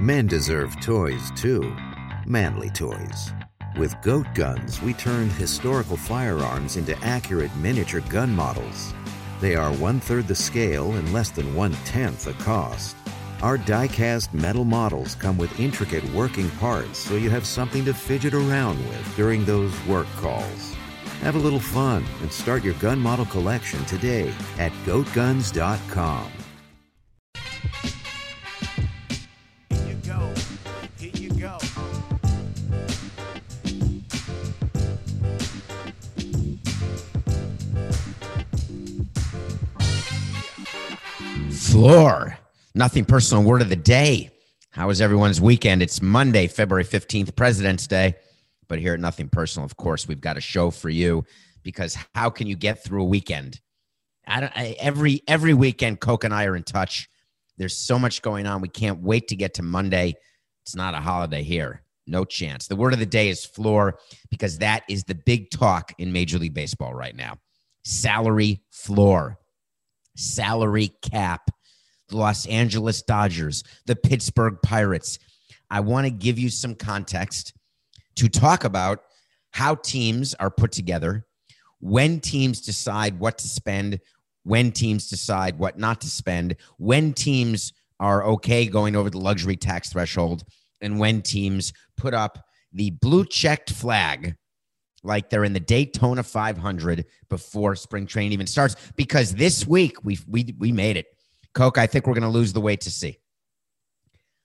[0.00, 1.74] Men deserve toys too.
[2.24, 3.32] Manly toys.
[3.76, 8.94] With Goat Guns, we turned historical firearms into accurate miniature gun models.
[9.40, 12.94] They are one third the scale and less than one tenth the cost.
[13.42, 17.92] Our die cast metal models come with intricate working parts so you have something to
[17.92, 20.76] fidget around with during those work calls.
[21.22, 26.37] Have a little fun and start your gun model collection today at goatguns.com.
[41.78, 42.36] Floor.
[42.74, 43.44] Nothing personal.
[43.44, 44.30] Word of the day.
[44.70, 45.80] How was everyone's weekend?
[45.80, 48.16] It's Monday, February 15th, President's Day.
[48.66, 51.24] But here at Nothing Personal, of course, we've got a show for you
[51.62, 53.60] because how can you get through a weekend?
[54.26, 57.08] I don't, I, every every weekend, Coke and I are in touch.
[57.58, 58.60] There's so much going on.
[58.60, 60.16] We can't wait to get to Monday.
[60.64, 61.84] It's not a holiday here.
[62.08, 62.66] No chance.
[62.66, 64.00] The word of the day is floor
[64.32, 67.38] because that is the big talk in Major League Baseball right now.
[67.84, 69.38] Salary floor,
[70.16, 71.52] salary cap
[72.08, 75.18] the Los Angeles Dodgers, the Pittsburgh Pirates.
[75.70, 77.52] I want to give you some context
[78.16, 79.00] to talk about
[79.50, 81.26] how teams are put together,
[81.80, 84.00] when teams decide what to spend,
[84.44, 89.56] when teams decide what not to spend, when teams are okay going over the luxury
[89.56, 90.44] tax threshold,
[90.80, 92.38] and when teams put up
[92.72, 94.36] the blue checked flag
[95.02, 98.76] like they're in the Daytona 500 before spring training even starts.
[98.96, 101.06] Because this week we we we made it.
[101.54, 103.18] Coke, I think we're going to lose the weight to see.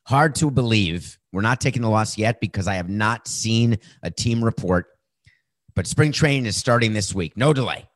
[0.06, 1.18] Hard to believe.
[1.32, 4.88] We're not taking the loss yet because I have not seen a team report.
[5.76, 7.38] But spring training is starting this week.
[7.38, 7.88] No delay.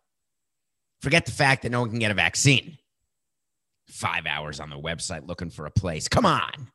[1.02, 2.78] Forget the fact that no one can get a vaccine.
[3.88, 6.08] Five hours on the website looking for a place.
[6.08, 6.70] Come on.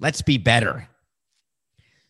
[0.00, 0.88] Let's be better.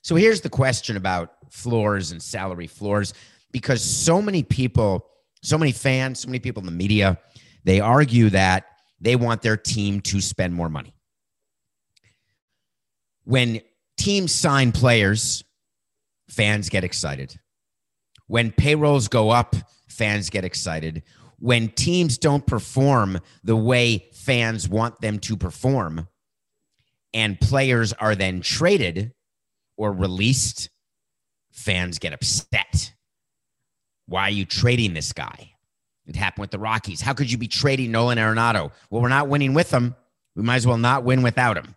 [0.03, 3.15] So here's the question about floors and salary floors
[3.53, 5.07] because so many people,
[5.43, 7.19] so many fans, so many people in the media,
[7.65, 8.67] they argue that
[9.05, 10.95] they want their team to spend more money.
[13.25, 13.61] When
[13.99, 15.45] teams sign players,
[16.29, 17.39] fans get excited.
[18.27, 19.55] When payrolls go up,
[19.89, 21.03] fans get excited.
[21.39, 26.09] When teams don't perform the way fans want them to perform,
[27.13, 29.13] and players are then traded
[29.77, 30.71] or released,
[31.53, 32.95] fans get upset.
[34.07, 35.54] Why are you trading this guy?
[36.07, 37.01] It happened with the Rockies.
[37.01, 38.73] How could you be trading Nolan Arenado?
[38.91, 39.95] Well, we're not winning with him.
[40.37, 41.75] We might as well not win without him.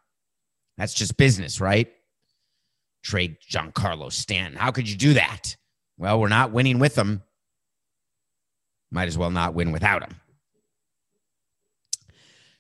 [0.78, 1.92] That's just business, right?
[3.04, 4.60] Trade Giancarlo Stanton.
[4.60, 5.56] How could you do that?
[5.98, 7.24] Well, we're not winning with him.
[8.92, 10.16] Might as well not win without him.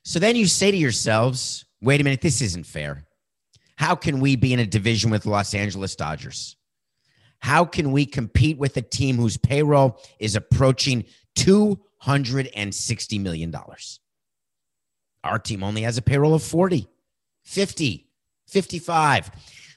[0.03, 3.05] So then you say to yourselves, wait a minute, this isn't fair.
[3.75, 6.55] How can we be in a division with Los Angeles Dodgers?
[7.39, 11.05] How can we compete with a team whose payroll is approaching
[11.37, 13.55] $260 million?
[15.23, 16.87] Our team only has a payroll of 40,
[17.43, 18.07] 50,
[18.47, 19.31] 55.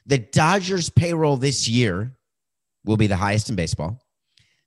[0.06, 2.12] The Dodgers' payroll this year
[2.84, 4.00] will be the highest in baseball.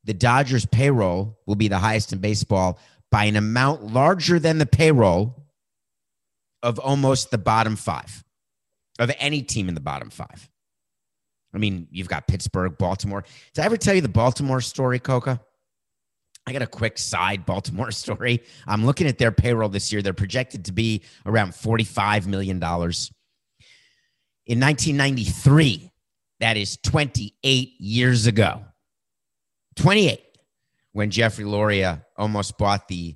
[0.03, 4.65] The Dodgers' payroll will be the highest in baseball by an amount larger than the
[4.65, 5.47] payroll
[6.61, 8.23] of almost the bottom five
[8.99, 10.49] of any team in the bottom five.
[11.53, 13.23] I mean, you've got Pittsburgh, Baltimore.
[13.53, 15.39] Did I ever tell you the Baltimore story, Coca?
[16.45, 18.43] I got a quick side Baltimore story.
[18.67, 20.01] I'm looking at their payroll this year.
[20.01, 22.57] They're projected to be around $45 million.
[24.45, 25.89] In 1993,
[26.39, 28.65] that is 28 years ago.
[29.77, 30.21] 28,
[30.91, 33.15] when Jeffrey Loria almost bought the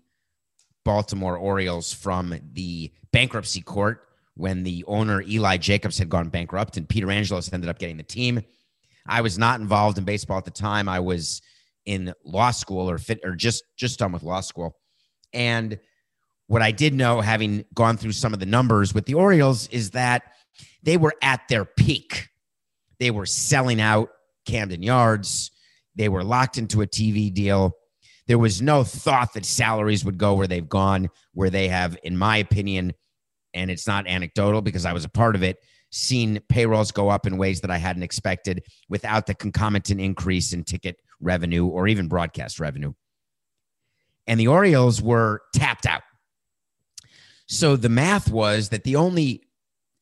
[0.85, 6.87] Baltimore Orioles from the bankruptcy court when the owner Eli Jacobs had gone bankrupt and
[6.87, 8.41] Peter Angelos ended up getting the team.
[9.05, 10.87] I was not involved in baseball at the time.
[10.87, 11.41] I was
[11.87, 14.75] in law school or fit or just just done with law school.
[15.33, 15.79] And
[16.47, 19.91] what I did know, having gone through some of the numbers with the Orioles, is
[19.91, 20.23] that
[20.83, 22.27] they were at their peak.
[22.99, 24.09] They were selling out
[24.45, 25.51] Camden Yards.
[25.95, 27.71] They were locked into a TV deal.
[28.27, 32.17] There was no thought that salaries would go where they've gone, where they have, in
[32.17, 32.93] my opinion,
[33.53, 35.57] and it's not anecdotal because I was a part of it,
[35.91, 40.65] seen payrolls go up in ways that I hadn't expected without the concomitant increase in
[40.65, 42.93] ticket revenue or even broadcast revenue.
[44.27, 46.03] And the Orioles were tapped out.
[47.47, 49.43] So the math was that the only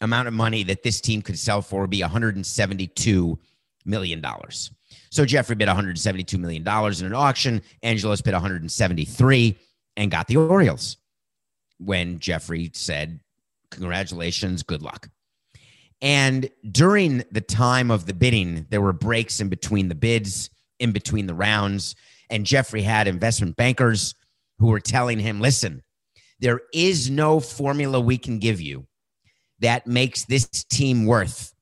[0.01, 3.37] amount of money that this team could sell for would be $172
[3.85, 4.25] million.
[5.11, 7.61] So Jeffrey bid $172 million in an auction.
[7.83, 9.59] Angelos bid 173
[9.97, 10.97] and got the Orioles
[11.77, 13.19] when Jeffrey said,
[13.71, 15.09] Congratulations, good luck.
[16.01, 20.91] And during the time of the bidding, there were breaks in between the bids, in
[20.91, 21.95] between the rounds.
[22.29, 24.15] And Jeffrey had investment bankers
[24.59, 25.81] who were telling him, listen,
[26.39, 28.85] there is no formula we can give you
[29.59, 31.53] that makes this team worth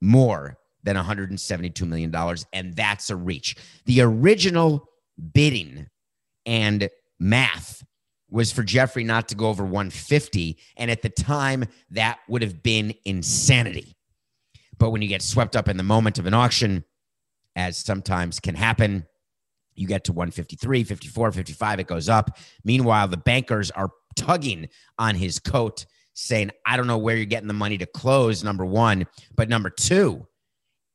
[0.00, 2.14] more than $172 million.
[2.52, 3.56] And that's a reach.
[3.86, 4.88] The original
[5.32, 5.86] bidding
[6.46, 6.88] and
[7.18, 7.84] math
[8.30, 10.58] was for Jeffrey not to go over 150.
[10.76, 13.96] And at the time, that would have been insanity.
[14.78, 16.84] But when you get swept up in the moment of an auction,
[17.58, 19.04] as sometimes can happen,
[19.74, 22.38] you get to 153, 54, 55, it goes up.
[22.64, 25.84] Meanwhile, the bankers are tugging on his coat,
[26.14, 29.06] saying, I don't know where you're getting the money to close, number one.
[29.36, 30.26] But number two,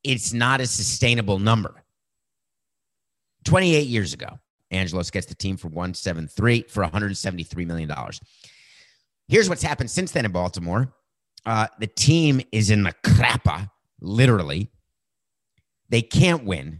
[0.06, 1.84] it's not a sustainable number.
[3.44, 4.40] 28 years ago,
[4.72, 8.22] Angelos gets the team for 173 for 173 million dollars.
[9.28, 10.94] Here's what's happened since then in Baltimore.
[11.46, 13.70] Uh, the team is in the crappa,
[14.00, 14.72] literally.
[15.90, 16.80] They can't win.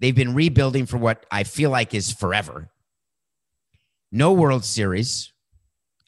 [0.00, 2.70] They've been rebuilding for what I feel like is forever.
[4.12, 5.32] No World Series.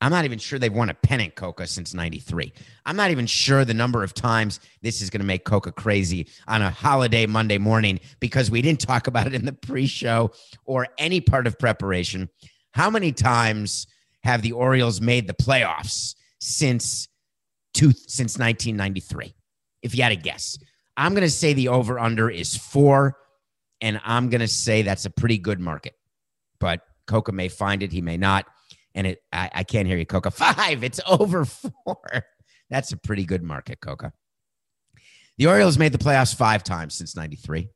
[0.02, 2.52] I'm not even sure they've won a pennant, Coca, since 93.
[2.84, 6.28] I'm not even sure the number of times this is going to make Coca crazy
[6.46, 10.32] on a holiday Monday morning because we didn't talk about it in the pre show
[10.66, 12.28] or any part of preparation.
[12.72, 13.86] How many times
[14.22, 17.08] have the Orioles made the playoffs since,
[17.72, 19.34] two, since 1993?
[19.80, 20.58] If you had a guess,
[20.96, 23.16] I'm going to say the over under is four,
[23.80, 25.94] and I'm going to say that's a pretty good market.
[26.58, 28.46] But Coca may find it, he may not
[28.96, 30.30] and it I, I can't hear you, Coca.
[30.32, 30.82] Five.
[30.82, 32.24] It's over four.
[32.70, 34.12] That's a pretty good market, Coca.
[35.38, 37.68] The Orioles made the playoffs five times since 93.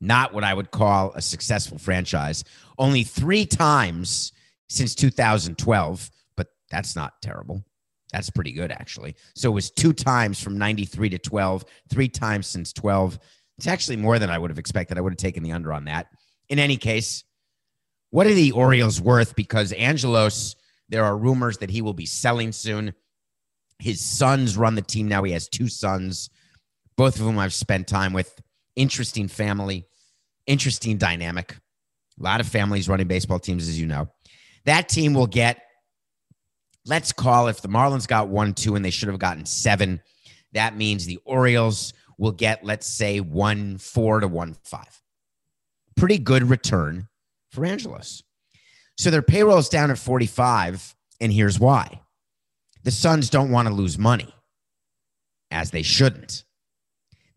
[0.00, 2.42] Not what I would call a successful franchise.
[2.76, 4.32] Only three times
[4.68, 7.64] since 2012, but that's not terrible.
[8.12, 9.14] That's pretty good, actually.
[9.34, 13.18] So it was two times from 93 to 12, three times since 12.
[13.58, 14.98] It's actually more than I would have expected.
[14.98, 16.08] I would have taken the under on that.
[16.48, 17.24] In any case,
[18.10, 19.36] what are the Orioles worth?
[19.36, 20.56] Because Angelos,
[20.88, 22.94] there are rumors that he will be selling soon.
[23.78, 25.22] His sons run the team now.
[25.22, 26.28] He has two sons,
[26.96, 28.40] both of whom I've spent time with.
[28.76, 29.86] Interesting family,
[30.46, 31.56] interesting dynamic.
[32.18, 34.08] A lot of families running baseball teams, as you know.
[34.64, 35.62] That team will get,
[36.86, 40.00] let's call if the Marlins got one, two, and they should have gotten seven.
[40.52, 45.00] That means the Orioles will get, let's say, one, four to one, five.
[45.96, 47.08] Pretty good return
[47.50, 48.22] for Angelos.
[48.96, 52.00] So their payroll is down at 45, and here's why.
[52.82, 54.34] The sons don't want to lose money,
[55.50, 56.44] as they shouldn't.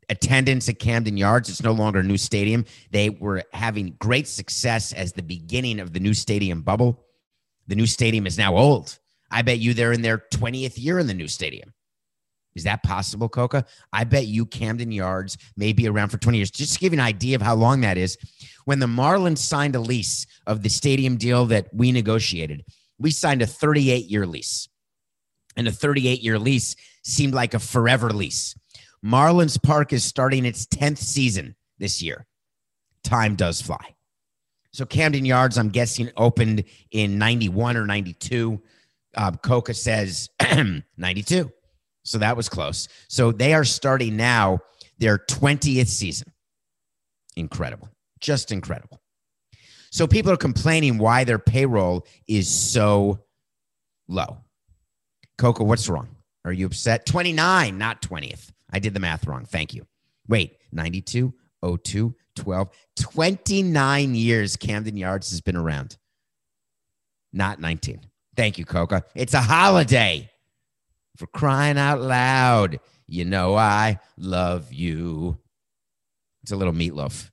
[0.09, 2.65] Attendance at Camden Yards, it's no longer a new stadium.
[2.91, 7.05] They were having great success as the beginning of the new stadium bubble.
[7.67, 8.99] The new stadium is now old.
[9.33, 11.73] I bet you they're in their 20th year in the new stadium.
[12.55, 13.65] Is that possible, Coca?
[13.91, 16.51] I bet you Camden Yards may be around for 20 years.
[16.51, 18.15] Just to give you an idea of how long that is,
[18.65, 22.63] when the Marlins signed a lease of the stadium deal that we negotiated,
[22.99, 24.69] we signed a 38 year lease.
[25.57, 28.55] And a 38 year lease seemed like a forever lease.
[29.03, 32.27] Marlins Park is starting its 10th season this year.
[33.03, 33.95] Time does fly.
[34.71, 38.61] So Camden Yards, I'm guessing, opened in 91 or 92.
[39.15, 40.29] Uh, Coca says
[40.97, 41.51] 92.
[42.03, 42.87] So that was close.
[43.07, 44.59] So they are starting now
[44.97, 46.31] their 20th season.
[47.35, 47.89] Incredible.
[48.19, 49.01] Just incredible.
[49.91, 53.19] So people are complaining why their payroll is so
[54.07, 54.37] low.
[55.37, 56.09] Coco, what's wrong?
[56.45, 57.05] Are you upset?
[57.05, 58.51] 29, not 20th.
[58.71, 59.45] I did the math wrong.
[59.45, 59.85] Thank you.
[60.27, 61.33] Wait, 92,
[61.83, 65.97] 02, 12, 29 years Camden Yards has been around.
[67.31, 68.01] Not 19.
[68.35, 69.03] Thank you, Coca.
[69.15, 70.29] It's a holiday
[71.17, 72.79] for crying out loud.
[73.07, 75.37] You know, I love you.
[76.41, 77.29] It's a little meatloaf.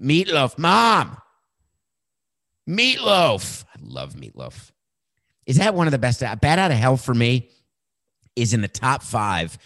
[0.00, 1.16] Meatloaf, mom.
[2.68, 3.64] Meatloaf.
[3.64, 4.70] I love meatloaf.
[5.46, 6.20] Is that one of the best?
[6.20, 7.50] Bat Out of Hell for me
[8.36, 9.58] is in the top five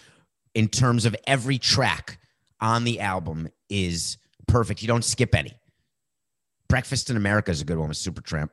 [0.55, 2.19] in terms of every track
[2.59, 4.81] on the album is perfect.
[4.81, 5.53] You don't skip any.
[6.69, 8.49] Breakfast in America is a good one with Supertramp.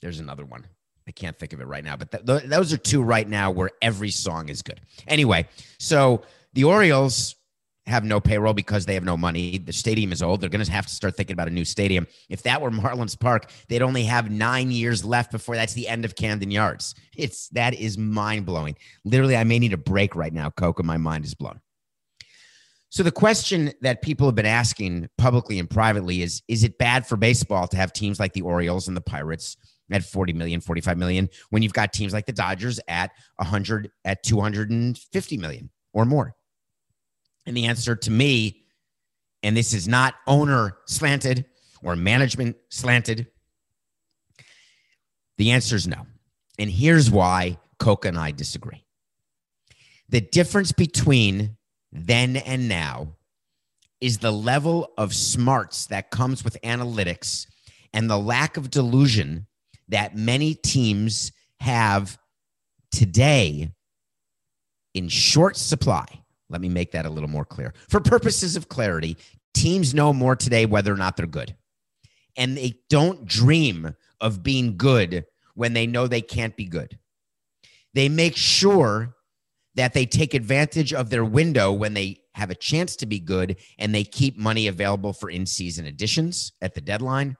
[0.00, 0.66] There's another one.
[1.06, 3.50] I can't think of it right now, but th- th- those are two right now
[3.50, 4.80] where every song is good.
[5.06, 5.46] Anyway,
[5.78, 6.22] so
[6.54, 7.36] the Orioles
[7.86, 9.58] have no payroll because they have no money.
[9.58, 10.40] The stadium is old.
[10.40, 12.06] They're going to have to start thinking about a new stadium.
[12.30, 16.04] If that were Marlins Park, they'd only have nine years left before that's the end
[16.04, 16.94] of Camden Yards.
[17.14, 18.76] It's that is mind blowing.
[19.04, 20.82] Literally, I may need a break right now, Coca.
[20.82, 21.60] My mind is blown.
[22.88, 27.06] So the question that people have been asking publicly and privately is: Is it bad
[27.06, 29.56] for baseball to have teams like the Orioles and the Pirates
[29.90, 34.22] at 40 million, 45 million when you've got teams like the Dodgers at 100 at
[34.22, 36.34] 250 million or more?
[37.46, 38.64] And the answer to me
[39.44, 41.44] and this is not owner slanted
[41.82, 43.26] or management slanted.
[45.36, 46.06] The answer is no.
[46.58, 48.86] And here's why Coca and I disagree.
[50.08, 51.58] The difference between
[51.92, 53.16] then and now
[54.00, 57.46] is the level of smarts that comes with analytics
[57.92, 59.46] and the lack of delusion
[59.88, 62.18] that many teams have
[62.90, 63.72] today
[64.94, 66.06] in short supply.
[66.48, 67.74] Let me make that a little more clear.
[67.88, 69.16] For purposes of clarity,
[69.54, 71.56] teams know more today whether or not they're good.
[72.36, 75.24] And they don't dream of being good
[75.54, 76.98] when they know they can't be good.
[77.94, 79.14] They make sure
[79.76, 83.56] that they take advantage of their window when they have a chance to be good
[83.78, 87.36] and they keep money available for in season additions at the deadline.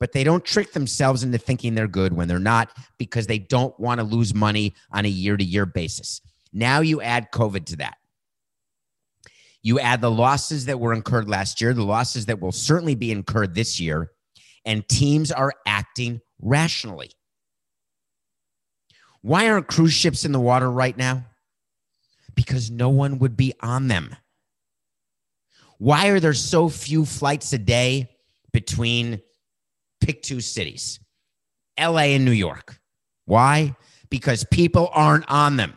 [0.00, 3.78] But they don't trick themselves into thinking they're good when they're not because they don't
[3.78, 6.22] want to lose money on a year to year basis.
[6.52, 7.98] Now you add COVID to that.
[9.62, 13.12] You add the losses that were incurred last year, the losses that will certainly be
[13.12, 14.10] incurred this year,
[14.64, 17.10] and teams are acting rationally.
[19.20, 21.26] Why aren't cruise ships in the water right now?
[22.34, 24.16] Because no one would be on them.
[25.76, 28.10] Why are there so few flights a day
[28.52, 29.20] between
[30.00, 31.00] pick two cities,
[31.78, 32.78] LA and New York?
[33.26, 33.76] Why?
[34.08, 35.74] Because people aren't on them.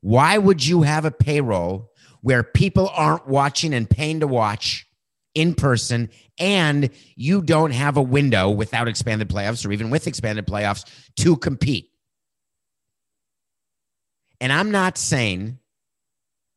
[0.00, 4.86] Why would you have a payroll where people aren't watching and paying to watch
[5.34, 10.46] in person and you don't have a window without expanded playoffs or even with expanded
[10.46, 10.84] playoffs
[11.16, 11.90] to compete?
[14.40, 15.58] And I'm not saying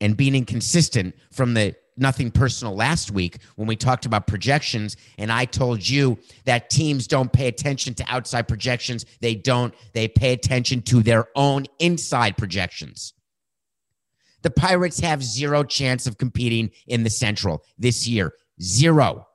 [0.01, 5.31] and being inconsistent from the nothing personal last week when we talked about projections and
[5.31, 9.05] I told you that teams don't pay attention to outside projections.
[9.21, 13.13] They don't, they pay attention to their own inside projections.
[14.41, 18.33] The Pirates have zero chance of competing in the Central this year.
[18.61, 19.27] Zero.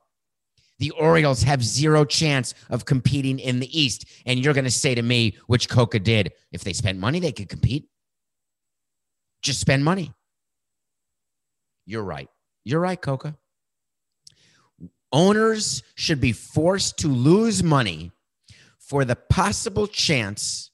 [0.79, 4.05] The Orioles have zero chance of competing in the East.
[4.25, 7.31] And you're going to say to me, which Coca did, if they spent money, they
[7.31, 7.87] could compete.
[9.41, 10.11] Just spend money.
[11.85, 12.27] You're right.
[12.65, 13.37] You're right, Coca.
[15.11, 18.11] Owners should be forced to lose money
[18.79, 20.71] for the possible chance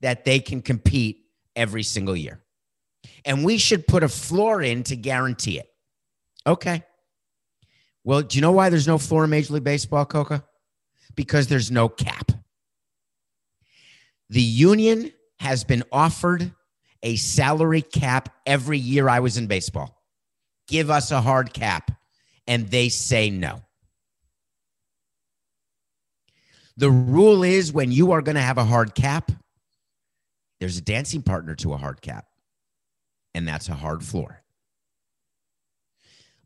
[0.00, 1.24] that they can compete
[1.56, 2.44] every single year.
[3.24, 5.66] And we should put a floor in to guarantee it.
[6.46, 6.84] Okay.
[8.04, 10.44] Well, do you know why there's no floor in Major League Baseball, Coca?
[11.16, 12.30] Because there's no cap.
[14.30, 15.10] The union
[15.40, 16.52] has been offered
[17.02, 19.97] a salary cap every year I was in baseball
[20.68, 21.90] give us a hard cap.
[22.46, 23.62] And they say no.
[26.78, 29.32] The rule is when you are going to have a hard cap,
[30.60, 32.26] there's a dancing partner to a hard cap,
[33.34, 34.42] and that's a hard floor.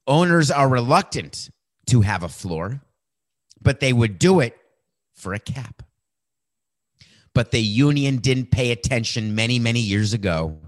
[0.06, 1.50] Owners are reluctant
[1.86, 2.80] to have a floor,
[3.60, 4.56] but they would do it
[5.14, 5.82] for a cap.
[7.34, 10.58] But the union didn't pay attention many, many years ago,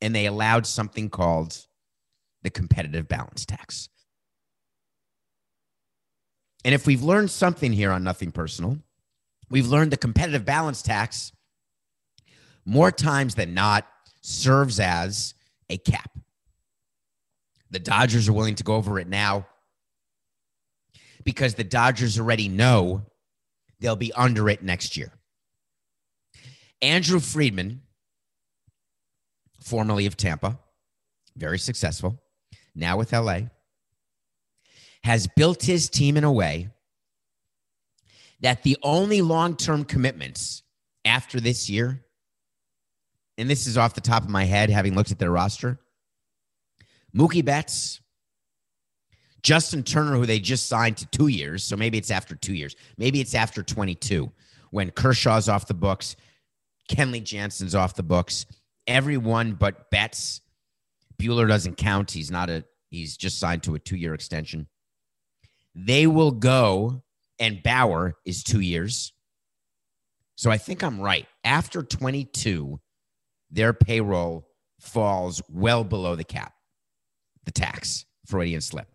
[0.00, 1.56] and they allowed something called
[2.44, 3.88] the competitive balance tax.
[6.64, 8.78] And if we've learned something here on Nothing Personal,
[9.50, 11.32] we've learned the competitive balance tax
[12.64, 13.86] more times than not
[14.20, 15.34] serves as
[15.68, 16.10] a cap.
[17.70, 19.46] The Dodgers are willing to go over it now
[21.24, 23.06] because the Dodgers already know
[23.80, 25.12] they'll be under it next year.
[26.80, 27.82] Andrew Friedman,
[29.60, 30.58] formerly of Tampa,
[31.36, 32.22] very successful,
[32.74, 33.40] now with LA,
[35.02, 36.70] has built his team in a way
[38.40, 40.62] that the only long term commitments
[41.04, 42.04] after this year,
[43.38, 45.78] and this is off the top of my head, having looked at their roster
[47.14, 48.00] Mookie Betts,
[49.42, 51.62] Justin Turner, who they just signed to two years.
[51.62, 52.74] So maybe it's after two years.
[52.98, 54.32] Maybe it's after 22
[54.70, 56.16] when Kershaw's off the books,
[56.90, 58.46] Kenley Jansen's off the books.
[58.86, 60.40] Everyone but Betts
[61.24, 62.10] Buehler doesn't count.
[62.10, 64.66] He's not a, he's just signed to a two year extension.
[65.74, 67.02] They will go,
[67.38, 69.12] and Bauer is two years.
[70.36, 71.26] So I think I'm right.
[71.44, 72.80] After 22,
[73.50, 74.48] their payroll
[74.80, 76.52] falls well below the cap,
[77.44, 78.88] the tax, Freudian slip.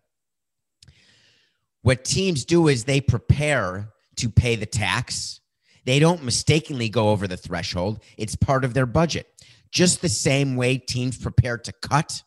[1.82, 5.40] What teams do is they prepare to pay the tax.
[5.86, 8.02] They don't mistakenly go over the threshold.
[8.18, 9.26] It's part of their budget
[9.72, 12.22] just the same way teams prepare to cut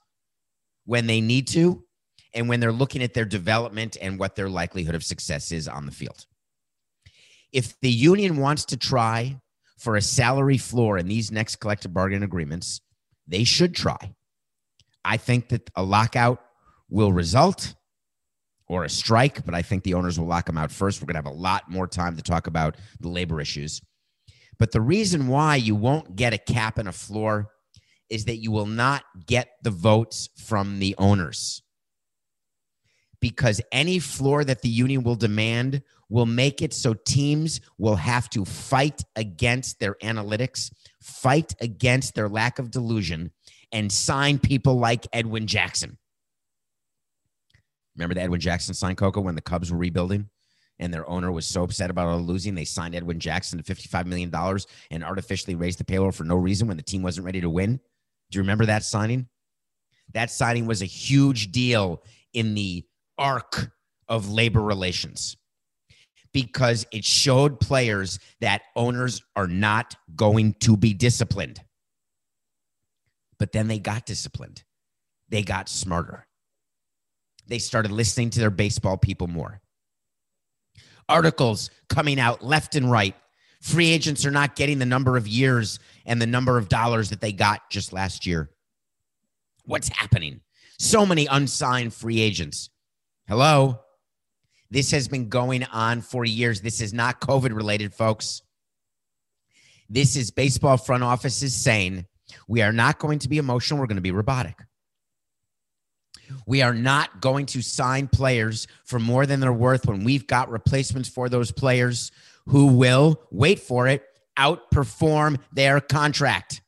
[0.85, 1.83] when they need to
[2.33, 5.85] and when they're looking at their development and what their likelihood of success is on
[5.85, 6.25] the field.
[7.53, 9.39] if the union wants to try
[9.77, 12.81] for a salary floor in these next collective bargaining agreements,
[13.27, 14.13] they should try.
[15.05, 16.41] I think that a lockout
[16.89, 17.75] will result
[18.67, 21.01] or a strike, but I think the owners will lock them out first.
[21.01, 23.81] We're going to have a lot more time to talk about the labor issues.
[24.63, 27.49] But the reason why you won't get a cap and a floor
[28.09, 31.61] is that you will not get the votes from the owners.
[33.19, 38.29] Because any floor that the union will demand will make it so teams will have
[38.29, 43.31] to fight against their analytics, fight against their lack of delusion,
[43.73, 45.97] and sign people like Edwin Jackson.
[47.97, 50.29] Remember the Edwin Jackson sign, Coco, when the Cubs were rebuilding?
[50.83, 54.29] And their owner was so upset about losing, they signed Edwin Jackson to $55 million
[54.91, 57.79] and artificially raised the payroll for no reason when the team wasn't ready to win.
[58.29, 59.29] Do you remember that signing?
[60.13, 62.85] That signing was a huge deal in the
[63.17, 63.71] arc
[64.09, 65.37] of labor relations
[66.33, 71.61] because it showed players that owners are not going to be disciplined.
[73.39, 74.63] But then they got disciplined,
[75.29, 76.27] they got smarter.
[77.47, 79.62] They started listening to their baseball people more.
[81.09, 83.15] Articles coming out left and right.
[83.61, 87.21] Free agents are not getting the number of years and the number of dollars that
[87.21, 88.49] they got just last year.
[89.65, 90.41] What's happening?
[90.79, 92.69] So many unsigned free agents.
[93.27, 93.79] Hello?
[94.69, 96.61] This has been going on for years.
[96.61, 98.41] This is not COVID related, folks.
[99.89, 102.05] This is baseball front offices saying
[102.47, 103.79] we are not going to be emotional.
[103.79, 104.59] We're going to be robotic.
[106.45, 110.49] We are not going to sign players for more than they're worth when we've got
[110.49, 112.11] replacements for those players
[112.47, 114.03] who will, wait for it,
[114.37, 116.61] outperform their contract.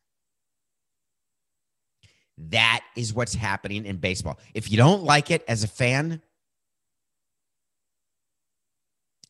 [2.38, 4.40] That is what's happening in baseball.
[4.54, 6.22] If you don't like it as a fan,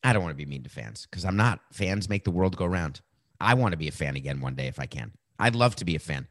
[0.02, 1.60] I don't want to be mean to fans because I'm not.
[1.72, 3.00] Fans make the world go round.
[3.40, 5.12] I want to be a fan again one day if I can.
[5.38, 6.26] I'd love to be a fan.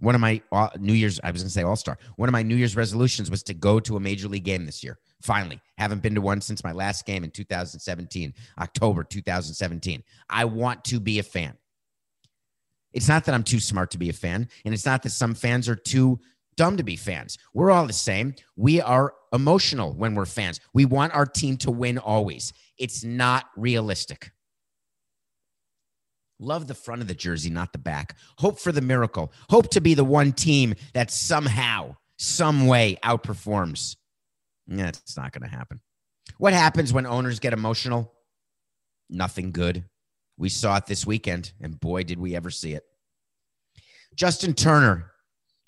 [0.00, 1.98] One of my uh, New Year's, I was going to say All Star.
[2.16, 4.84] One of my New Year's resolutions was to go to a major league game this
[4.84, 4.98] year.
[5.22, 10.02] Finally, haven't been to one since my last game in 2017, October 2017.
[10.30, 11.56] I want to be a fan.
[12.92, 15.34] It's not that I'm too smart to be a fan, and it's not that some
[15.34, 16.20] fans are too
[16.56, 17.38] dumb to be fans.
[17.52, 18.34] We're all the same.
[18.56, 20.60] We are emotional when we're fans.
[20.74, 22.52] We want our team to win always.
[22.78, 24.32] It's not realistic.
[26.40, 28.16] Love the front of the jersey, not the back.
[28.38, 29.32] Hope for the miracle.
[29.50, 33.96] Hope to be the one team that somehow, some way outperforms.
[34.66, 35.80] Yeah, it's not going to happen.
[36.38, 38.12] What happens when owners get emotional?
[39.08, 39.84] Nothing good.
[40.36, 42.84] We saw it this weekend, and boy, did we ever see it.
[44.14, 45.10] Justin Turner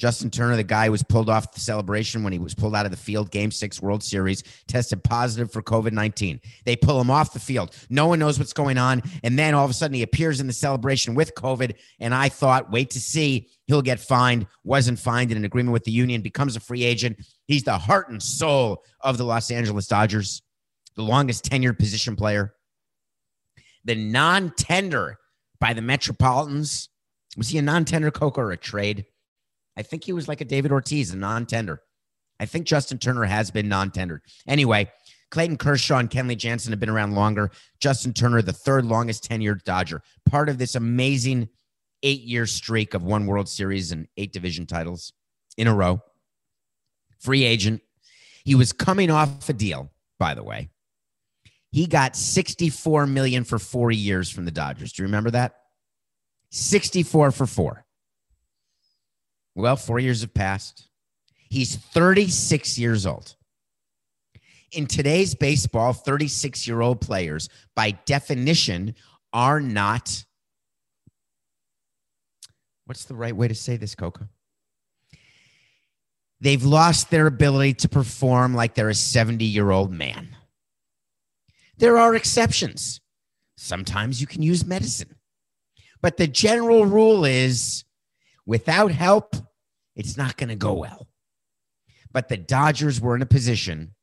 [0.00, 2.86] Justin Turner, the guy who was pulled off the celebration when he was pulled out
[2.86, 6.40] of the field, game six World Series, tested positive for COVID 19.
[6.64, 7.76] They pull him off the field.
[7.90, 9.02] No one knows what's going on.
[9.22, 11.74] And then all of a sudden he appears in the celebration with COVID.
[11.98, 14.46] And I thought, wait to see, he'll get fined.
[14.64, 17.18] Wasn't fined in an agreement with the union, becomes a free agent.
[17.46, 20.40] He's the heart and soul of the Los Angeles Dodgers,
[20.96, 22.54] the longest tenured position player.
[23.84, 25.18] The non tender
[25.60, 26.88] by the Metropolitans.
[27.36, 29.04] Was he a non tender Coco or a trade?
[29.76, 31.82] I think he was like a David Ortiz, a non tender.
[32.38, 34.22] I think Justin Turner has been non tendered.
[34.46, 34.90] Anyway,
[35.30, 37.50] Clayton Kershaw and Kenley Jansen have been around longer.
[37.80, 41.48] Justin Turner, the third longest tenured Dodger, part of this amazing
[42.02, 45.12] eight year streak of one World Series and eight division titles
[45.56, 46.00] in a row.
[47.18, 47.82] Free agent.
[48.44, 50.70] He was coming off a deal, by the way.
[51.70, 54.92] He got 64 million for four years from the Dodgers.
[54.92, 55.54] Do you remember that?
[56.50, 57.84] 64 for four.
[59.60, 60.88] Well, four years have passed.
[61.50, 63.36] He's 36 years old.
[64.72, 68.94] In today's baseball, 36 year old players, by definition,
[69.32, 70.24] are not.
[72.86, 74.28] What's the right way to say this, Coco?
[76.40, 80.36] They've lost their ability to perform like they're a 70 year old man.
[81.76, 83.00] There are exceptions.
[83.56, 85.16] Sometimes you can use medicine.
[86.00, 87.84] But the general rule is
[88.46, 89.36] without help,
[90.00, 91.06] it's not going to go well.
[92.10, 93.94] But the Dodgers were in a position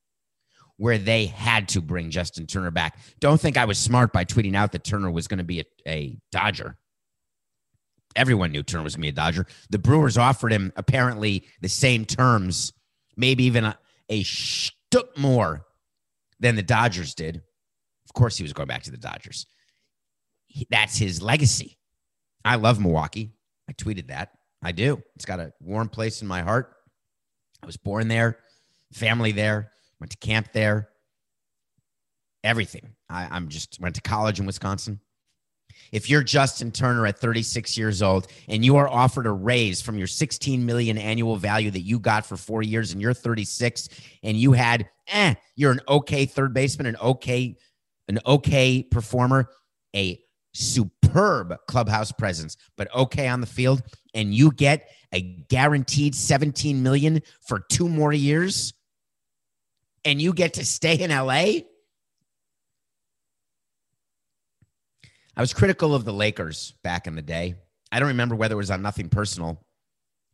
[0.77, 2.99] where they had to bring Justin Turner back.
[3.19, 5.65] Don't think I was smart by tweeting out that Turner was going to be a,
[5.87, 6.77] a Dodger.
[8.15, 9.47] Everyone knew Turner was going to be a Dodger.
[9.71, 12.73] The Brewers offered him apparently the same terms,
[13.17, 13.77] maybe even a,
[14.11, 14.23] a
[15.17, 15.65] more
[16.39, 17.37] than the Dodgers did.
[18.05, 19.47] Of course, he was going back to the Dodgers.
[20.69, 21.79] That's his legacy.
[22.45, 23.31] I love Milwaukee.
[23.67, 24.36] I tweeted that.
[24.63, 25.01] I do.
[25.15, 26.73] It's got a warm place in my heart.
[27.61, 28.39] I was born there,
[28.93, 30.89] family there, went to camp there.
[32.43, 32.95] everything.
[33.09, 34.99] I, I'm just went to college in Wisconsin.
[35.91, 39.97] If you're Justin Turner at 36 years old and you are offered a raise from
[39.97, 43.89] your 16 million annual value that you got for four years and you're 36
[44.23, 47.55] and you had, eh, you're an okay third baseman, an okay,
[48.07, 49.49] an okay performer,
[49.95, 50.19] a
[50.53, 53.81] superb clubhouse presence, but okay on the field,
[54.17, 58.73] and you get a guaranteed 17 million for two more years,
[60.03, 61.61] and you get to stay in LA.
[65.35, 67.55] I was critical of the Lakers back in the day.
[67.91, 69.63] I don't remember whether it was on nothing personal.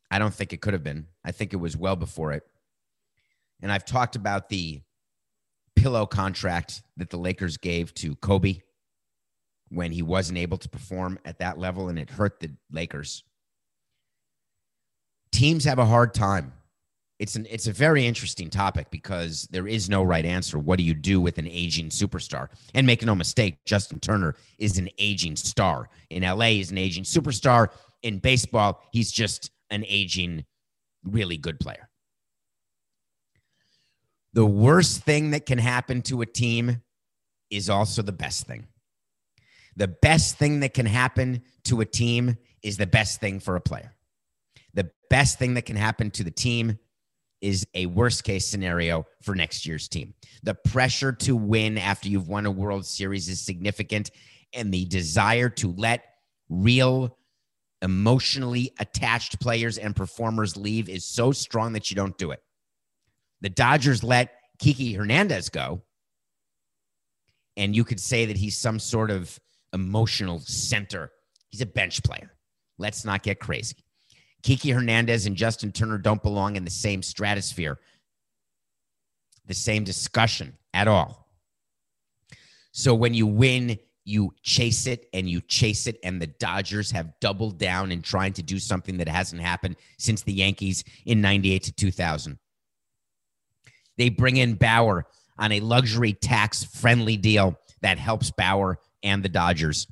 [0.09, 1.07] I don't think it could have been.
[1.25, 2.43] I think it was well before it.
[3.61, 4.81] And I've talked about the
[5.75, 8.59] pillow contract that the Lakers gave to Kobe
[9.69, 13.23] when he wasn't able to perform at that level and it hurt the Lakers.
[15.33, 16.53] Teams have a hard time.
[17.19, 20.59] It's an it's a very interesting topic because there is no right answer.
[20.59, 22.49] What do you do with an aging superstar?
[22.73, 25.89] And make no mistake, Justin Turner is an aging star.
[26.09, 27.69] In LA, he's an aging superstar.
[28.03, 30.45] In baseball, he's just an aging,
[31.03, 31.89] really good player.
[34.33, 36.81] The worst thing that can happen to a team
[37.49, 38.67] is also the best thing.
[39.75, 43.61] The best thing that can happen to a team is the best thing for a
[43.61, 43.95] player.
[44.73, 46.77] The best thing that can happen to the team
[47.41, 50.13] is a worst case scenario for next year's team.
[50.43, 54.11] The pressure to win after you've won a World Series is significant,
[54.53, 56.03] and the desire to let
[56.49, 57.17] real
[57.81, 62.41] emotionally attached players and performers leave is so strong that you don't do it.
[63.41, 65.81] The Dodgers let Kiki Hernandez go,
[67.57, 69.37] and you could say that he's some sort of
[69.73, 71.11] emotional center.
[71.49, 72.31] He's a bench player.
[72.77, 73.82] Let's not get crazy.
[74.43, 77.79] Kiki Hernandez and Justin Turner don't belong in the same stratosphere,
[79.47, 81.29] the same discussion at all.
[82.73, 85.97] So when you win, you chase it and you chase it.
[86.03, 90.23] And the Dodgers have doubled down in trying to do something that hasn't happened since
[90.23, 92.37] the Yankees in 98 to 2000.
[93.97, 95.05] They bring in Bauer
[95.37, 99.87] on a luxury tax friendly deal that helps Bauer and the Dodgers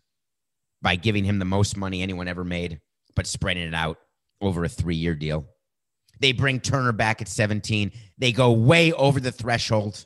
[0.82, 2.82] by giving him the most money anyone ever made,
[3.16, 3.98] but spreading it out
[4.42, 5.46] over a three year deal.
[6.20, 7.92] They bring Turner back at 17.
[8.18, 10.06] They go way over the threshold,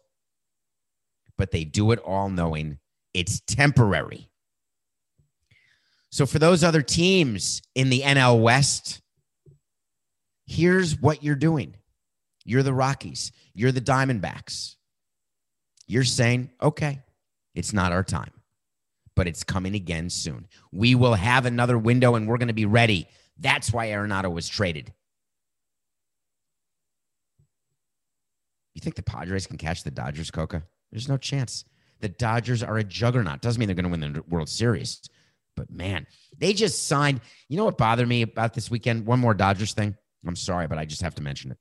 [1.38, 2.80] but they do it all knowing
[3.14, 4.30] it's temporary.
[6.10, 9.02] So, for those other teams in the NL West,
[10.46, 11.76] here's what you're doing
[12.46, 14.76] you're the Rockies, you're the Diamondbacks.
[15.88, 17.02] You're saying, okay,
[17.54, 18.32] it's not our time
[19.16, 20.48] but it's coming again soon.
[20.72, 23.08] We will have another window and we're going to be ready.
[23.38, 24.94] That's why Arenado was traded.
[28.74, 30.64] You think the Padres can catch the Dodgers, Coca?
[30.92, 31.66] There's no chance.
[32.02, 33.42] The Dodgers are a juggernaut.
[33.42, 35.02] Doesn't mean they're going to win the World Series.
[35.56, 36.06] But man,
[36.38, 37.22] they just signed.
[37.48, 39.06] You know what bothered me about this weekend?
[39.06, 39.96] One more Dodgers thing.
[40.28, 41.58] I'm sorry, but I just have to mention it.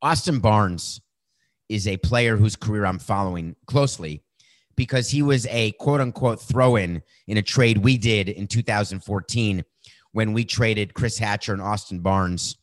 [0.00, 1.00] Austin Barnes
[1.68, 4.22] is a player whose career I'm following closely
[4.76, 9.64] because he was a quote unquote throw in in a trade we did in 2014
[10.16, 12.56] when we traded Chris Hatcher and Austin Barnes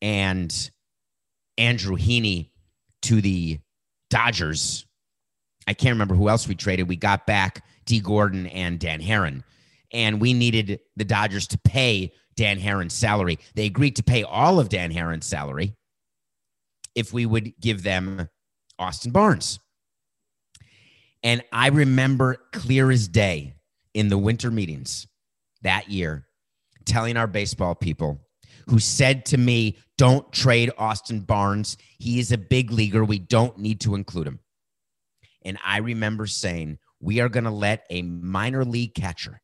[0.00, 0.70] and
[1.58, 2.48] Andrew Heaney
[3.02, 3.60] to the
[4.08, 4.86] Dodgers.
[5.66, 6.88] I can't remember who else we traded.
[6.88, 9.42] We got back Dee Gordon and Dan Haren,
[9.92, 13.38] and we needed the Dodgers to pay Dan Haren's salary.
[13.54, 15.74] They agreed to pay all of Dan Haren's salary
[16.94, 18.26] if we would give them
[18.78, 19.60] Austin Barnes.
[21.22, 23.52] And I remember clear as day
[23.92, 25.06] in the winter meetings
[25.62, 26.26] that year
[26.84, 28.20] telling our baseball people
[28.68, 31.76] who said to me, Don't trade Austin Barnes.
[31.98, 33.04] He is a big leaguer.
[33.04, 34.40] We don't need to include him.
[35.44, 39.40] And I remember saying, We are going to let a minor league catcher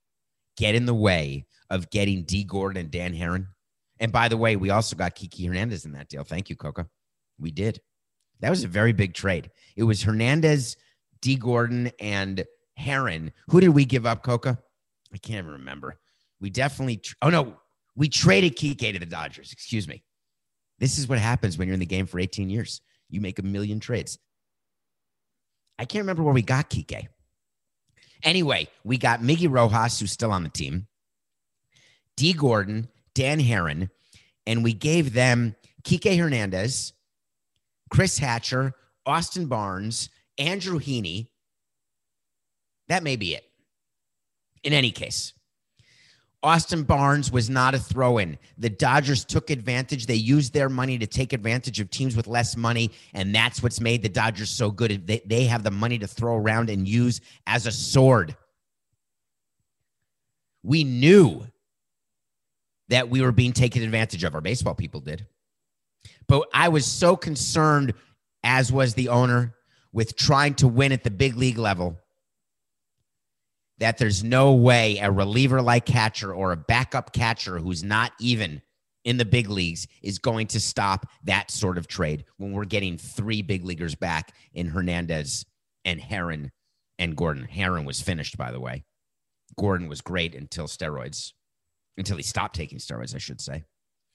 [0.56, 3.46] get in the way of getting Dee Gordon and Dan Haren.
[4.00, 6.24] And by the way, we also got Kiki Hernandez in that deal.
[6.24, 6.86] Thank you, Coca.
[7.38, 7.80] We did.
[8.40, 9.50] That was a very big trade.
[9.76, 10.76] It was Hernandez
[11.20, 12.44] Dee Gordon and
[12.78, 13.32] Haren.
[13.48, 14.58] Who did we give up, Coca?
[15.12, 15.98] I can't even remember.
[16.40, 17.56] We definitely, oh no,
[17.96, 19.52] we traded Kike to the Dodgers.
[19.52, 20.02] Excuse me.
[20.78, 22.80] This is what happens when you're in the game for 18 years.
[23.10, 24.18] You make a million trades.
[25.78, 27.08] I can't remember where we got Kike.
[28.22, 30.86] Anyway, we got Miggy Rojas, who's still on the team,
[32.16, 33.90] Dee Gordon, Dan Haren,
[34.46, 36.92] and we gave them Kike Hernandez,
[37.90, 38.74] Chris Hatcher,
[39.06, 41.28] Austin Barnes, Andrew Heaney.
[42.88, 43.44] That may be it.
[44.64, 45.32] In any case,
[46.42, 48.38] Austin Barnes was not a throw in.
[48.58, 50.06] The Dodgers took advantage.
[50.06, 52.92] They used their money to take advantage of teams with less money.
[53.12, 55.06] And that's what's made the Dodgers so good.
[55.06, 58.36] They, they have the money to throw around and use as a sword.
[60.62, 61.44] We knew
[62.88, 64.34] that we were being taken advantage of.
[64.34, 65.26] Our baseball people did.
[66.28, 67.94] But I was so concerned,
[68.44, 69.54] as was the owner,
[69.92, 71.98] with trying to win at the big league level
[73.78, 78.60] that there's no way a reliever like catcher or a backup catcher who's not even
[79.04, 82.98] in the big leagues is going to stop that sort of trade when we're getting
[82.98, 85.46] three big leaguers back in Hernandez
[85.84, 86.50] and Haren
[86.98, 87.48] and Gordon.
[87.50, 88.84] Haren was finished, by the way.
[89.56, 91.32] Gordon was great until steroids,
[91.96, 93.64] until he stopped taking steroids, I should say.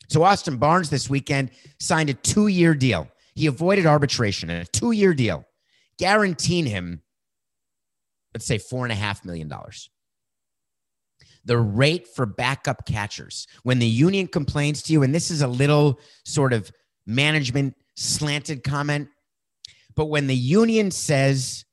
[0.10, 3.08] So Austin Barnes this weekend signed a two year deal.
[3.36, 5.46] He avoided arbitration a two year deal,
[5.98, 7.02] guaranteeing him
[8.34, 9.90] let's say four and a half million dollars.
[11.46, 15.48] The rate for backup catchers when the union complains to you, and this is a
[15.48, 16.72] little sort of
[17.06, 19.10] management slanted comment,
[19.96, 21.66] but when the union says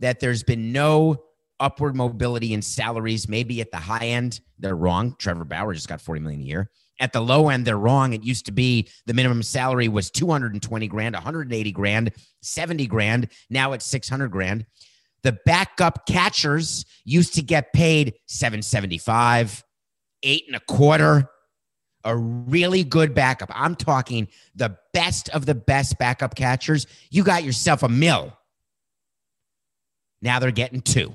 [0.00, 1.24] that there's been no
[1.60, 5.14] upward mobility in salaries, maybe at the high end, they're wrong.
[5.18, 6.70] Trevor Bauer just got 40 million a year.
[7.00, 8.12] At the low end, they're wrong.
[8.12, 13.28] It used to be the minimum salary was 220 grand, 180 grand, 70 grand.
[13.50, 14.66] Now it's 600 grand
[15.28, 19.62] the backup catchers used to get paid 775
[20.22, 21.28] eight and a quarter.
[22.02, 23.50] A really good backup.
[23.52, 26.86] I'm talking the best of the best backup catchers.
[27.10, 28.32] You got yourself a mill.
[30.22, 31.14] Now they're getting two.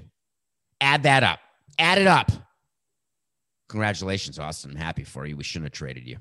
[0.80, 1.40] Add that up.
[1.80, 2.32] Add it up.
[3.68, 4.72] Congratulations austin.
[4.72, 5.36] I'm happy for you.
[5.36, 6.18] We shouldn't have traded you.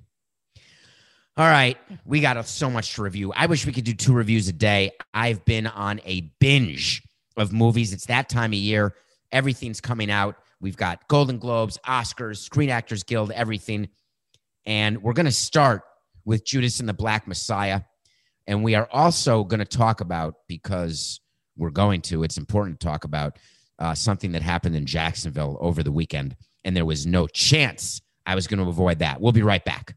[1.36, 1.76] All right.
[2.06, 3.34] We got so much to review.
[3.36, 4.92] I wish we could do two reviews a day.
[5.12, 7.02] I've been on a binge
[7.36, 7.92] of movies.
[7.92, 8.94] It's that time of year.
[9.30, 10.36] Everything's coming out.
[10.60, 13.88] We've got Golden Globes, Oscars, Screen Actors Guild, everything.
[14.66, 15.82] And we're going to start
[16.24, 17.80] with Judas and the Black Messiah.
[18.46, 21.20] And we are also going to talk about, because
[21.56, 23.38] we're going to, it's important to talk about
[23.78, 26.36] uh, something that happened in Jacksonville over the weekend.
[26.64, 29.20] And there was no chance I was going to avoid that.
[29.20, 29.96] We'll be right back.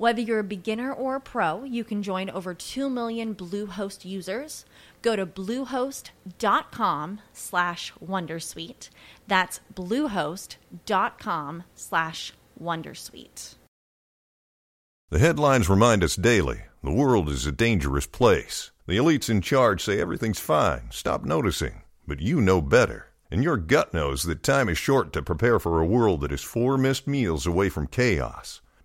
[0.00, 4.64] Whether you're a beginner or a pro, you can join over 2 million Bluehost users.
[5.02, 8.88] Go to bluehost.com slash wondersuite.
[9.28, 13.56] That's bluehost.com slash wondersuite.
[15.10, 18.70] The headlines remind us daily the world is a dangerous place.
[18.86, 21.82] The elites in charge say everything's fine, stop noticing.
[22.06, 23.08] But you know better.
[23.30, 26.40] And your gut knows that time is short to prepare for a world that is
[26.40, 28.62] four missed meals away from chaos.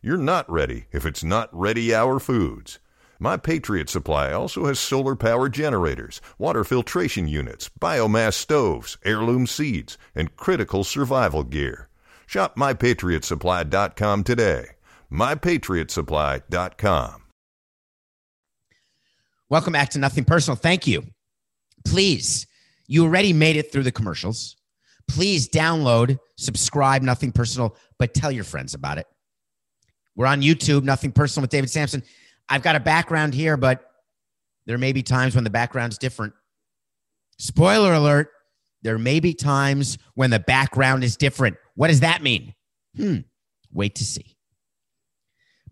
[0.00, 2.78] You're not ready if it's not Ready Hour Foods.
[3.18, 9.98] My Patriot Supply also has solar power generators, water filtration units, biomass stoves, heirloom seeds,
[10.14, 11.88] and critical survival gear.
[12.26, 14.66] Shop mypatriotsupply.com today.
[15.10, 17.22] mypatriotsupply.com.
[19.48, 20.54] Welcome back to Nothing Personal.
[20.54, 21.06] Thank you.
[21.84, 22.46] Please,
[22.86, 24.54] you already made it through the commercials.
[25.08, 29.08] Please download, subscribe, Nothing Personal, but tell your friends about it.
[30.18, 32.02] We're on YouTube, Nothing Personal with David Samson.
[32.48, 33.88] I've got a background here, but
[34.66, 36.34] there may be times when the background's different.
[37.38, 38.28] Spoiler alert,
[38.82, 41.56] there may be times when the background is different.
[41.76, 42.52] What does that mean?
[42.96, 43.18] Hmm,
[43.72, 44.36] wait to see.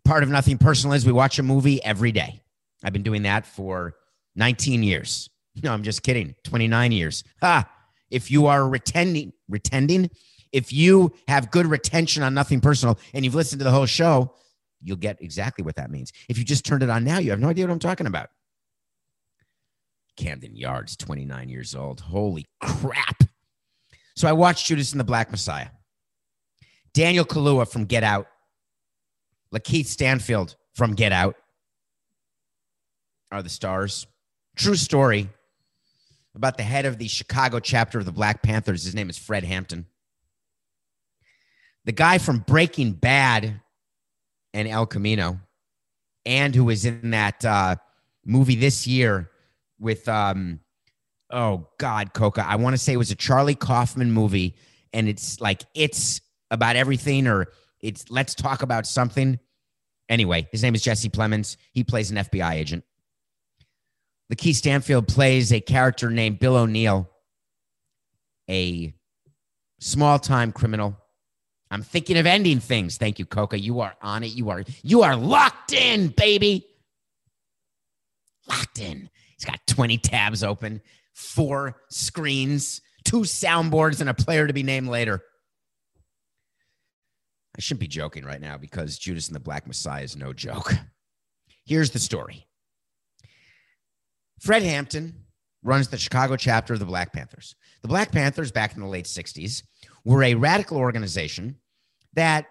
[0.05, 2.41] Part of Nothing Personal is we watch a movie every day.
[2.85, 3.97] I've been doing that for
[4.37, 5.29] 19 years.
[5.63, 6.35] No, I'm just kidding.
[6.45, 7.25] 29 years.
[7.41, 7.67] Ha!
[8.11, 10.11] If you are retending, retending,
[10.53, 14.35] If you have good retention on nothing personal and you've listened to the whole show,
[14.83, 16.13] you'll get exactly what that means.
[16.29, 18.31] If you just turned it on now, you have no idea what I'm talking about.
[20.17, 22.01] Camden Yards, 29 years old.
[22.01, 23.23] Holy crap.
[24.17, 25.69] So I watched Judas and the Black Messiah.
[26.95, 28.27] Daniel Kaluuya from Get Out.
[29.55, 31.37] Lakeith Stanfield from Get Out
[33.31, 34.07] are the stars.
[34.57, 35.29] True story
[36.35, 38.85] about the head of the Chicago chapter of the Black Panthers.
[38.85, 39.87] His name is Fred Hampton.
[41.87, 43.61] The guy from Breaking Bad
[44.53, 45.39] and El Camino,
[46.25, 47.77] and who was in that uh,
[48.25, 49.31] movie this year
[49.79, 50.59] with, um,
[51.31, 52.45] oh God, Coca.
[52.45, 54.57] I want to say it was a Charlie Kaufman movie,
[54.93, 56.21] and it's like it's
[56.51, 59.39] about everything, or it's let's talk about something.
[60.09, 61.57] Anyway, his name is Jesse Plemons.
[61.73, 62.85] He plays an FBI agent.
[64.33, 67.09] Lakeith Stanfield plays a character named Bill O'Neill,
[68.51, 68.93] a
[69.79, 70.97] small time criminal.
[71.71, 72.97] I'm thinking of ending things.
[72.97, 73.59] Thank you, Coca.
[73.59, 74.33] You are on it.
[74.35, 76.67] You are you are locked in, baby.
[78.49, 79.11] Locked in.
[79.37, 80.81] He's got 20 tabs open,
[81.13, 85.23] four screens, two soundboards, and a player to be named later.
[87.57, 90.75] I shouldn't be joking right now because Judas and the Black Messiah is no joke.
[91.65, 92.47] Here's the story
[94.41, 95.25] Fred Hampton
[95.63, 97.57] runs the Chicago chapter of the Black Panthers.
[97.83, 99.63] The Black Panthers, back in the late 60s,
[100.07, 101.57] were a radical organization
[102.15, 102.47] that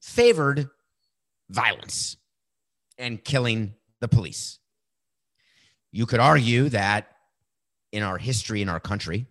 [0.00, 0.68] favored
[1.50, 2.16] violence
[2.98, 4.58] and killing the police.
[5.92, 7.08] You could argue that
[7.92, 9.26] in our history in our country,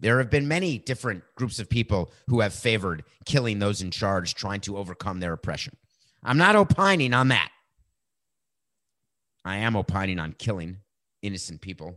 [0.00, 4.34] there have been many different groups of people who have favored killing those in charge,
[4.34, 5.76] trying to overcome their oppression.
[6.24, 7.50] I'm not opining on that.
[9.44, 10.78] I am opining on killing
[11.22, 11.96] innocent people.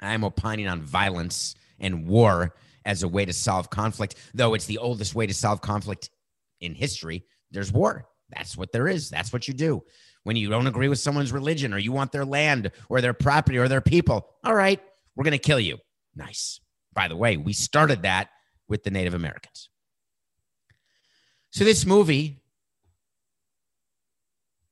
[0.00, 2.54] I am opining on violence and war
[2.86, 6.08] as a way to solve conflict, though it's the oldest way to solve conflict
[6.60, 7.26] in history.
[7.50, 8.08] There's war.
[8.30, 9.10] That's what there is.
[9.10, 9.82] That's what you do.
[10.22, 13.58] When you don't agree with someone's religion or you want their land or their property
[13.58, 14.80] or their people, all right,
[15.14, 15.78] we're going to kill you.
[16.14, 16.60] Nice.
[16.94, 18.30] By the way, we started that
[18.68, 19.68] with the Native Americans.
[21.50, 22.42] So this movie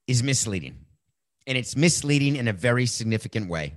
[0.07, 0.85] is misleading,
[1.47, 3.77] and it's misleading in a very significant way.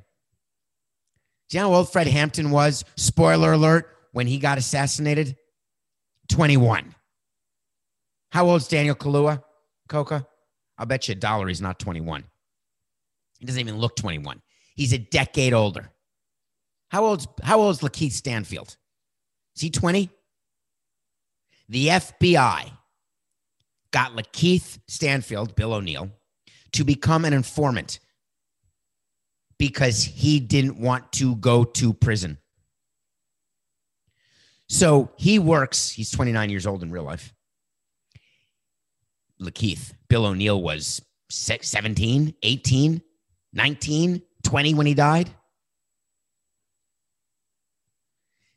[1.50, 2.84] Do you know how old Fred Hampton was?
[2.96, 5.38] Spoiler alert, when he got assassinated?
[6.30, 6.96] 21.
[8.32, 9.44] How old's Daniel Kaluuya,
[9.88, 10.26] Coca?
[10.76, 12.24] I'll bet you a dollar he's not 21.
[13.38, 14.42] He doesn't even look 21.
[14.74, 15.92] He's a decade older.
[16.90, 18.76] How old's how old's Lakeith Stanfield?
[19.56, 20.10] Is he 20?
[21.70, 22.72] The FBI
[23.92, 26.10] got Lakeith Stanfield, Bill O'Neill,
[26.72, 28.00] to become an informant
[29.60, 32.40] because he didn't want to go to prison.
[34.70, 37.34] So he works, he's 29 years old in real life.
[39.42, 43.02] Lakeith, Bill O'Neill was 17, 18,
[43.54, 45.30] 19, 20 when he died.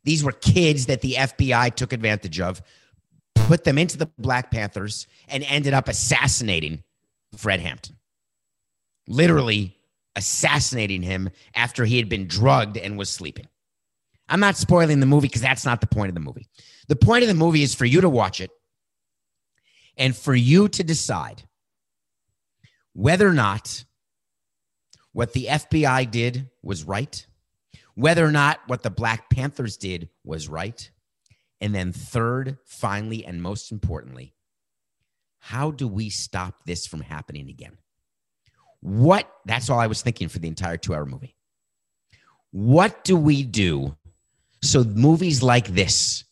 [0.04, 2.62] These were kids that the FBI took advantage of,
[3.34, 6.82] put them into the Black Panthers, and ended up assassinating
[7.36, 7.96] Fred Hampton.
[9.06, 9.76] Literally
[10.16, 13.46] assassinating him after he had been drugged and was sleeping.
[14.30, 16.48] I'm not spoiling the movie because that's not the point of the movie.
[16.88, 18.50] The point of the movie is for you to watch it
[19.96, 21.42] and for you to decide
[22.94, 23.84] whether or not
[25.12, 27.26] what the FBI did was right
[28.00, 30.90] whether or not what the Black Panthers did was right.
[31.60, 34.34] And then, third, finally, and most importantly,
[35.38, 37.76] how do we stop this from happening again?
[38.80, 41.36] What, that's all I was thinking for the entire two hour movie.
[42.52, 43.96] What do we do
[44.62, 46.24] so movies like this,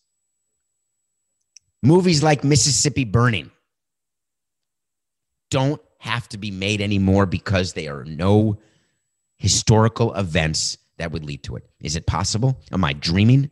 [1.83, 3.51] movies like Mississippi Burning,
[5.51, 8.59] don't have to be made anymore because they are no
[9.39, 11.65] historical events that would lead to it.
[11.81, 12.61] Is it possible?
[12.73, 13.51] Am I dreaming?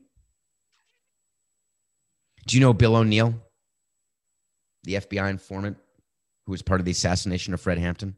[2.46, 3.34] Do you know Bill O'Neill,
[4.84, 5.78] the FBI informant
[6.44, 8.16] who was part of the assassination of Fred Hampton?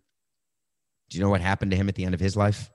[1.09, 2.71] Do you know what happened to him at the end of his life?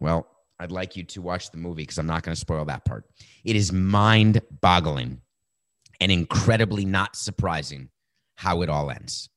[0.00, 0.26] Well,
[0.64, 3.04] I'd like you to watch the movie because I'm not going to spoil that part.
[3.44, 5.20] It is mind boggling
[6.00, 7.90] and incredibly not surprising
[8.36, 9.28] how it all ends.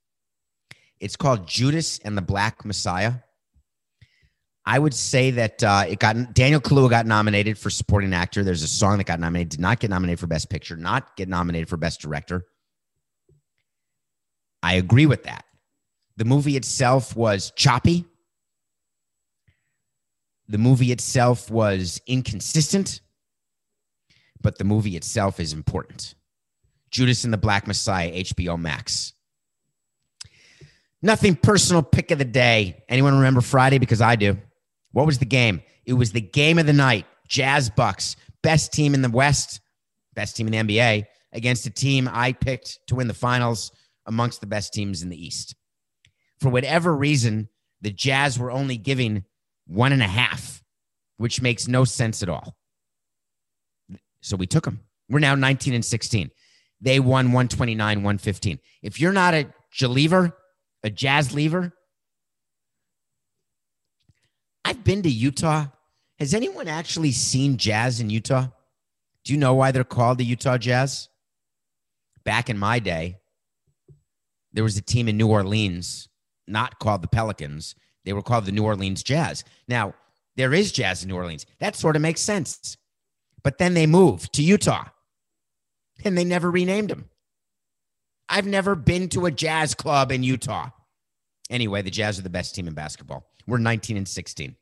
[1.02, 3.16] It's called Judas and the Black Messiah.
[4.66, 8.44] I would say that uh, it got Daniel Kaluuya got nominated for supporting actor.
[8.44, 11.28] There's a song that got nominated, did not get nominated for best picture, not get
[11.28, 12.46] nominated for best director.
[14.64, 15.44] I agree with that.
[16.16, 18.06] The movie itself was choppy.
[20.48, 23.02] The movie itself was inconsistent.
[24.42, 26.14] but the movie itself is important.
[26.92, 29.14] Judas and the Black Messiah, HBO Max.
[31.02, 32.84] Nothing personal pick of the day.
[32.88, 33.78] Anyone remember Friday?
[33.78, 34.38] Because I do.
[34.92, 35.62] What was the game?
[35.86, 37.06] It was the game of the night.
[37.28, 39.60] Jazz Bucks, best team in the West,
[40.14, 43.72] best team in the NBA, against a team I picked to win the finals
[44.06, 45.56] amongst the best teams in the East.
[46.40, 47.50] For whatever reason,
[47.82, 49.26] the Jazz were only giving
[49.68, 50.64] one and a half,
[51.18, 52.56] which makes no sense at all.
[54.22, 54.82] So we took them.
[55.10, 56.32] We're now 19 and 16.
[56.82, 58.60] They won 129, 115.
[58.82, 60.34] If you're not a Jalever,
[60.84, 61.74] a Jazz lever,
[64.64, 65.68] I've been to Utah.
[66.20, 68.48] Has anyone actually seen Jazz in Utah?
[69.24, 71.10] Do you know why they're called the Utah Jazz?
[72.24, 73.18] Back in my day,
[74.52, 76.10] there was a team in New Orleans,
[76.48, 77.76] not called the Pelicans.
[78.08, 79.44] They were called the New Orleans Jazz.
[79.68, 79.94] Now,
[80.38, 81.46] there is Jazz in New Orleans.
[81.60, 82.78] That sort of makes sense.
[83.44, 84.86] But then they moved to Utah
[86.06, 87.10] and they never renamed them.
[88.30, 90.70] I've never been to a jazz club in Utah.
[91.50, 93.26] Anyway, the Jazz are the best team in basketball.
[93.46, 94.56] We're 19 and 16.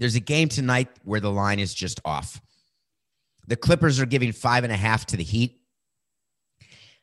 [0.00, 2.40] There's a game tonight where the line is just off.
[3.46, 5.60] The Clippers are giving five and a half to the Heat.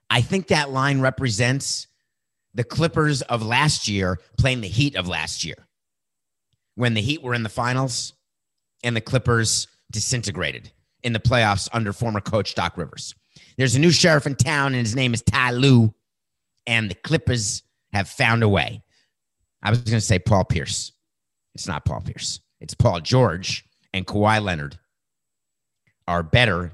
[0.09, 1.87] I think that line represents
[2.53, 5.67] the Clippers of last year playing the Heat of last year
[6.75, 8.13] when the Heat were in the finals
[8.83, 10.71] and the Clippers disintegrated
[11.03, 13.15] in the playoffs under former coach Doc Rivers.
[13.57, 15.93] There's a new sheriff in town, and his name is Ty Lue,
[16.65, 18.83] and the Clippers have found a way.
[19.61, 20.91] I was going to say Paul Pierce.
[21.53, 22.39] It's not Paul Pierce.
[22.59, 24.79] It's Paul George and Kawhi Leonard
[26.07, 26.73] are better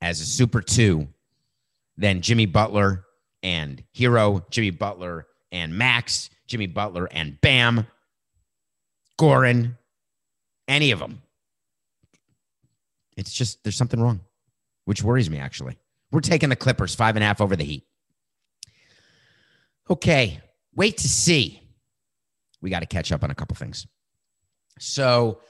[0.00, 1.08] as a super two
[1.96, 3.03] than Jimmy Butler
[3.44, 7.86] and Herro, Jimmy Butler and Max, Jimmy Butler and Bam,
[9.20, 9.76] Goran,
[10.66, 11.22] any of them.
[13.16, 14.20] It's just there's something wrong,
[14.86, 15.76] which worries me actually.
[16.10, 17.86] We're taking the Clippers five and a half over the Heat.
[19.90, 20.40] Okay,
[20.74, 21.60] wait to see.
[22.62, 23.86] We got to catch up on a couple things.
[24.78, 25.40] So,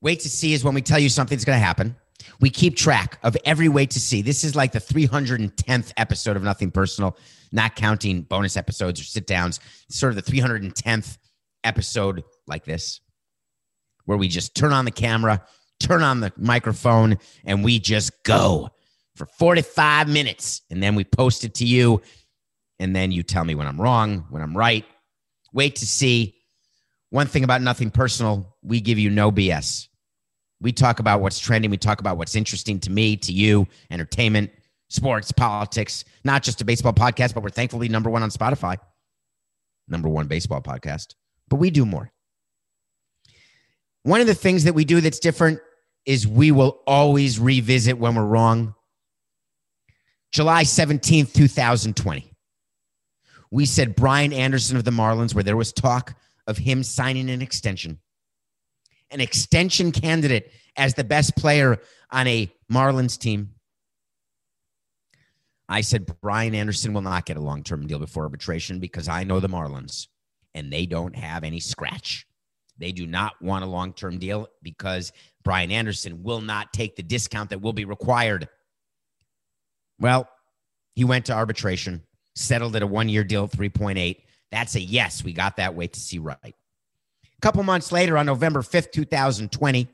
[0.00, 1.96] wait to see is when we tell you something's going to happen.
[2.40, 4.22] We keep track of every way to see.
[4.22, 7.16] This is like the 310th episode of Nothing Personal,
[7.52, 9.60] not counting bonus episodes or sit downs.
[9.88, 11.18] Sort of the 310th
[11.64, 13.00] episode like this,
[14.04, 15.44] where we just turn on the camera,
[15.80, 18.70] turn on the microphone, and we just go
[19.14, 20.62] for 45 minutes.
[20.70, 22.02] And then we post it to you.
[22.78, 24.84] And then you tell me when I'm wrong, when I'm right.
[25.52, 26.34] Wait to see.
[27.10, 29.88] One thing about nothing personal, we give you no BS.
[30.60, 31.70] We talk about what's trending.
[31.70, 34.50] We talk about what's interesting to me, to you, entertainment,
[34.88, 38.76] sports, politics, not just a baseball podcast, but we're thankfully number one on Spotify,
[39.88, 41.14] number one baseball podcast.
[41.48, 42.10] But we do more.
[44.02, 45.60] One of the things that we do that's different
[46.06, 48.74] is we will always revisit when we're wrong.
[50.32, 52.32] July 17th, 2020.
[53.50, 56.14] We said Brian Anderson of the Marlins, where there was talk
[56.46, 57.98] of him signing an extension,
[59.10, 61.78] an extension candidate as the best player
[62.10, 63.50] on a Marlins team.
[65.68, 69.24] I said Brian Anderson will not get a long term deal before arbitration because I
[69.24, 70.06] know the Marlins
[70.54, 72.26] and they don't have any scratch.
[72.78, 77.02] They do not want a long term deal because Brian Anderson will not take the
[77.02, 78.48] discount that will be required.
[79.98, 80.28] Well,
[80.94, 82.02] he went to arbitration,
[82.34, 84.16] settled at a one year deal, 3.8.
[84.50, 85.24] That's a yes.
[85.24, 86.54] We got that wait to see right.
[87.38, 89.88] A couple months later, on November 5th, 2020,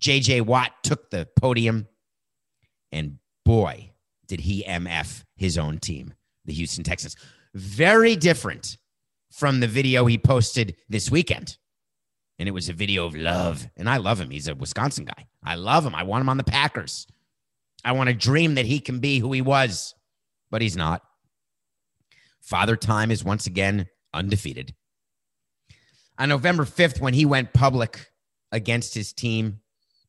[0.00, 1.88] JJ Watt took the podium,
[2.92, 3.90] and boy,
[4.26, 6.14] did he MF his own team,
[6.44, 7.16] the Houston Texans.
[7.54, 8.78] Very different
[9.32, 11.56] from the video he posted this weekend
[12.40, 13.68] and it was a video of love.
[13.76, 14.30] And I love him.
[14.30, 15.28] He's a Wisconsin guy.
[15.44, 15.94] I love him.
[15.94, 17.06] I want him on the Packers.
[17.84, 19.94] I want to dream that he can be who he was,
[20.50, 21.02] but he's not.
[22.40, 24.74] Father Time is once again undefeated.
[26.20, 28.12] On November 5th, when he went public
[28.52, 29.58] against his team,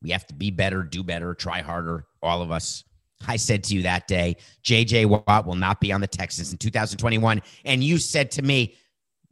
[0.04, 2.84] we have to be better, do better, try harder, all of us.
[3.26, 4.36] I said to you that day,
[4.66, 7.42] JJ Watt will not be on the Texans in 2021.
[7.64, 8.76] And you said to me,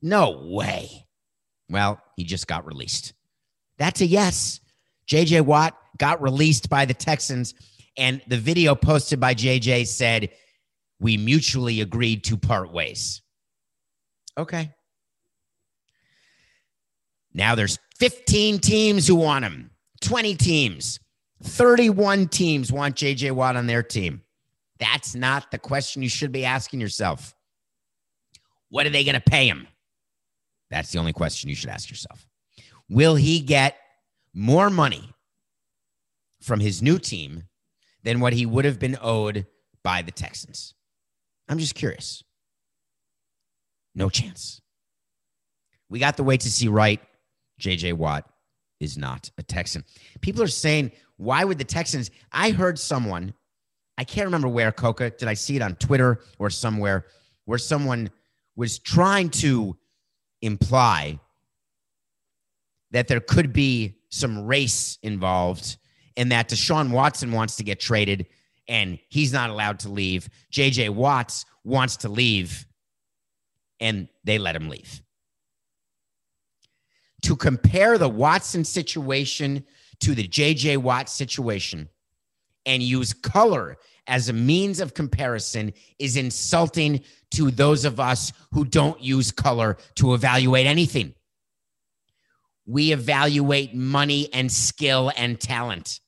[0.02, 1.06] no way.
[1.70, 3.12] Well, he just got released.
[3.78, 4.62] That's a yes.
[5.06, 7.56] JJ Watt got released by the Texans,
[7.98, 10.30] and the video posted by JJ said,
[11.02, 13.22] We mutually agreed to part ways.
[14.38, 14.72] Okay.
[17.40, 19.72] Now there's 15 teams who want him,
[20.02, 21.00] 20 teams,
[21.42, 24.24] 31 teams want JJ Watt on their team.
[24.78, 27.34] That's not the question you should be asking yourself.
[28.68, 29.68] What are they going to pay him?
[30.70, 32.28] That's the only question you should ask yourself.
[32.90, 33.78] Will he get
[34.34, 35.10] more money
[36.42, 37.44] from his new team
[38.04, 39.48] than what he would have been owed
[39.82, 40.74] by the Texans?
[41.48, 42.22] I'm just curious.
[43.96, 44.60] No chance.
[45.90, 47.00] We got the wait to see right.
[47.60, 48.30] JJ Watt
[48.80, 49.84] is not a Texan.
[50.22, 52.12] People are saying, why would the Texans?
[52.32, 53.34] I heard someone,
[53.98, 57.06] I can't remember where, Coca, did I see it on Twitter or somewhere,
[57.46, 58.10] where someone
[58.56, 59.78] was trying to
[60.42, 61.20] imply
[62.92, 65.78] that there could be some race involved
[66.18, 68.26] and that Deshaun Watson wants to get traded
[68.68, 70.30] and he's not allowed to leave.
[70.52, 72.66] JJ Watts wants to leave
[73.80, 75.02] and they let him leave.
[77.24, 79.66] To compare the Watson situation
[80.00, 81.90] to the JJ Watt situation
[82.66, 87.02] and use color as a means of comparison is insulting
[87.32, 91.14] to those of us who don't use color to evaluate anything.
[92.66, 96.00] We evaluate money and skill and talent.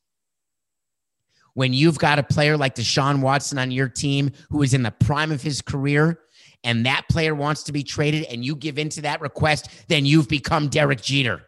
[1.54, 4.92] When you've got a player like Deshaun Watson on your team who is in the
[4.92, 6.20] prime of his career,
[6.64, 10.28] and that player wants to be traded and you give into that request, then you've
[10.28, 11.42] become Derek Jeter.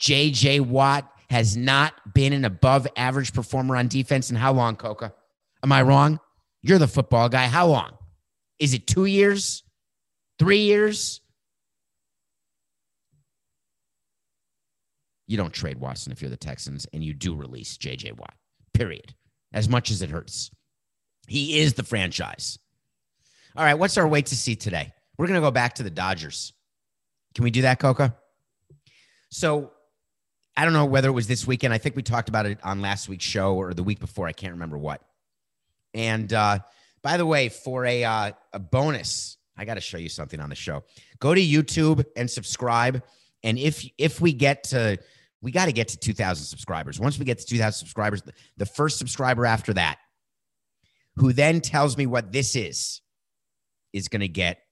[0.00, 5.12] JJ Watt has not been an above average performer on defense in how long, Coca?
[5.62, 6.20] Am I wrong?
[6.62, 7.46] You're the football guy.
[7.46, 7.92] How long?
[8.58, 9.62] Is it two years?
[10.38, 11.20] Three years?
[15.26, 18.34] You don't trade Watson if you're the Texans, and you do release JJ Watt,
[18.74, 19.14] period.
[19.52, 20.50] As much as it hurts.
[21.26, 22.58] He is the franchise.
[23.56, 24.92] All right, what's our wait to see today?
[25.16, 26.52] We're going to go back to the Dodgers.
[27.34, 28.16] Can we do that, Coca?
[29.30, 29.72] So
[30.56, 31.72] I don't know whether it was this weekend.
[31.72, 34.26] I think we talked about it on last week's show or the week before.
[34.26, 35.02] I can't remember what.
[35.92, 36.60] And uh,
[37.02, 40.48] by the way, for a uh, a bonus, I got to show you something on
[40.48, 40.84] the show.
[41.20, 43.02] Go to YouTube and subscribe.
[43.42, 44.98] And if if we get to,
[45.42, 46.98] we got to get to 2,000 subscribers.
[46.98, 49.98] Once we get to 2,000 subscribers, the, the first subscriber after that
[51.16, 53.00] who then tells me what this is,
[53.92, 54.62] is going to get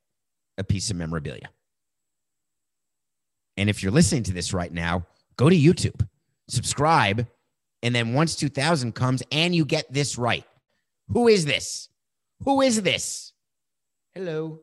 [0.58, 1.48] a piece of memorabilia.
[3.56, 6.06] And if you're listening to this right now, go to YouTube,
[6.48, 7.26] subscribe,
[7.82, 10.44] and then once 2000 comes and you get this right,
[11.08, 11.88] who is this?
[12.44, 13.32] Who is this?
[14.14, 14.60] Hello.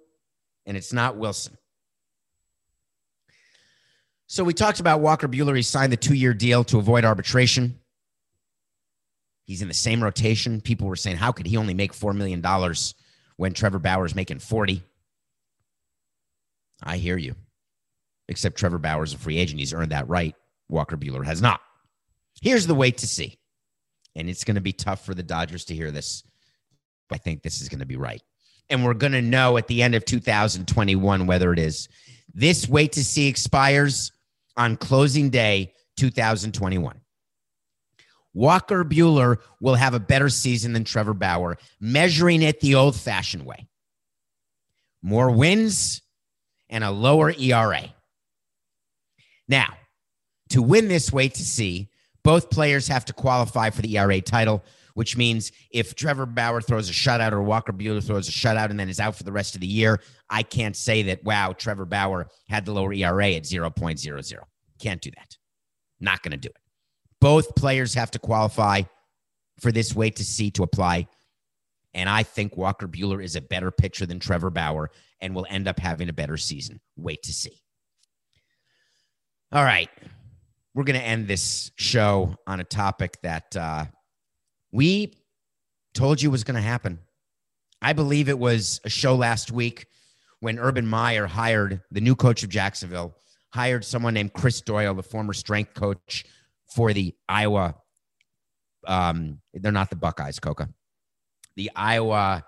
[0.66, 1.58] And it's not Wilson.
[4.28, 5.56] So we talked about Walker Buehler.
[5.56, 7.80] He signed the two year deal to avoid arbitration.
[9.50, 10.62] He's in the same rotation.
[10.62, 12.39] People were saying, how could he only make $4 million
[13.36, 14.84] when Trevor Bauer's making 40?
[16.84, 17.34] I hear you.
[18.28, 19.60] Except Trevor Bauer's a free agent.
[19.60, 20.36] He's earned that right.
[20.70, 21.62] Walker Buehler has not.
[22.39, 23.39] Here's the wait to see.
[24.16, 26.22] And it's going to be tough for the Dodgers to hear this.
[27.12, 28.22] I think this is going to be right.
[28.70, 31.89] And we're going to know at the end of 2021 whether it is.
[32.36, 34.12] This wait to see expires
[34.56, 37.02] on closing day 2021.
[38.40, 43.46] Walker Buehler will have a better season than Trevor Bauer, measuring it the old fashioned
[43.46, 43.68] way.
[45.02, 46.02] More wins
[46.70, 47.94] and a lower ERA.
[49.50, 49.74] Now,
[50.52, 51.90] to win this wait to see,
[52.24, 54.64] both players have to qualify for the ERA title,
[54.94, 58.80] which means if Trevor Bauer throws a shutout or Walker Buehler throws a shutout and
[58.80, 61.84] then is out for the rest of the year, I can't say that, wow, Trevor
[61.84, 64.40] Bauer had the lower ERA at 0.00.
[64.80, 65.38] Can't do that.
[66.00, 66.68] Not going to do it.
[67.22, 68.84] Both players have to qualify
[69.59, 71.07] for this wait to see to apply.
[71.93, 74.91] And I think Walker Buehler is a better pitcher than Trevor Bauer
[75.22, 76.80] and will end up having a better season.
[76.95, 77.61] Wait to see.
[79.51, 79.89] All right.
[80.74, 83.86] We're going to end this show on a topic that uh,
[84.72, 85.13] we
[85.93, 86.99] told you was going to happen.
[87.82, 89.88] I believe it was a show last week
[90.41, 93.15] when Urban Meyer hired the new coach of Jacksonville,
[93.51, 96.26] hired someone named Chris Doyle, the former strength coach
[96.74, 97.76] for the Iowa.
[98.88, 100.70] Um, they're not the Buckeyes, Coca.
[101.55, 102.45] The Iowa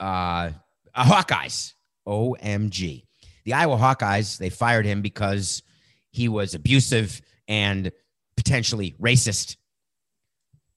[0.00, 0.50] uh,
[0.96, 1.74] Hawkeyes.
[2.06, 3.04] OMG.
[3.44, 5.62] The Iowa Hawkeyes, they fired him because
[6.10, 7.92] he was abusive and
[8.36, 9.56] potentially racist.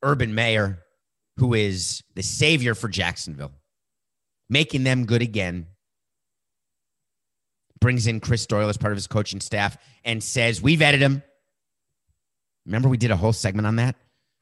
[0.04, 0.80] Urban Meyer,
[1.38, 3.54] who is the savior for Jacksonville,
[4.50, 5.68] making them good again,
[7.80, 11.24] brings in Chris Doyle as part of his coaching staff and says, We've vetted him.
[12.66, 13.96] Remember, we did a whole segment on that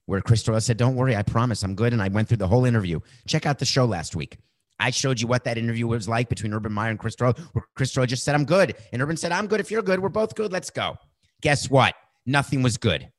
[0.05, 1.93] where Chris Doyle said, Don't worry, I promise I'm good.
[1.93, 2.99] And I went through the whole interview.
[3.28, 4.38] Check out the show last week.
[4.80, 7.65] I showed you what that interview was like between Urban Meyer and Chris Doyle, where
[7.76, 8.76] Chris Doyle just said, I'm good.
[8.91, 9.59] And Urban said, I'm good.
[9.59, 10.51] If you're good, we're both good.
[10.51, 10.97] Let's go.
[11.41, 11.95] Guess what?
[12.26, 13.11] Nothing was good.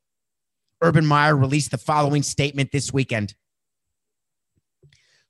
[0.81, 3.35] Urban Meyer released the following statement this weekend.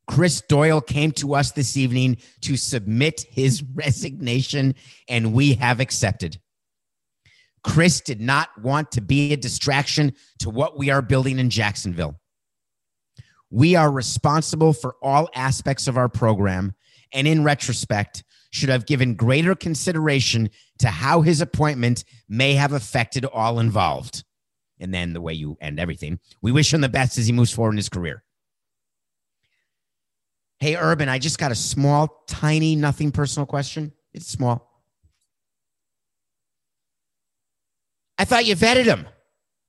[0.08, 4.76] Chris Doyle came to us this evening to submit his resignation,
[5.08, 6.40] and we have accepted.
[7.64, 12.20] Chris did not want to be a distraction to what we are building in Jacksonville.
[13.50, 16.74] We are responsible for all aspects of our program,
[17.14, 20.50] and in retrospect, should have given greater consideration
[20.80, 24.24] to how his appointment may have affected all involved.
[24.80, 26.20] And then the way you end everything.
[26.42, 28.24] We wish him the best as he moves forward in his career.
[30.60, 33.94] Hey, Urban, I just got a small, tiny, nothing personal question.
[34.14, 34.71] It's small.
[38.22, 39.08] I thought you vetted him,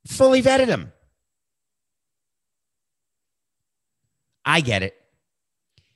[0.07, 0.92] fully vetted him.
[4.44, 4.94] I get it.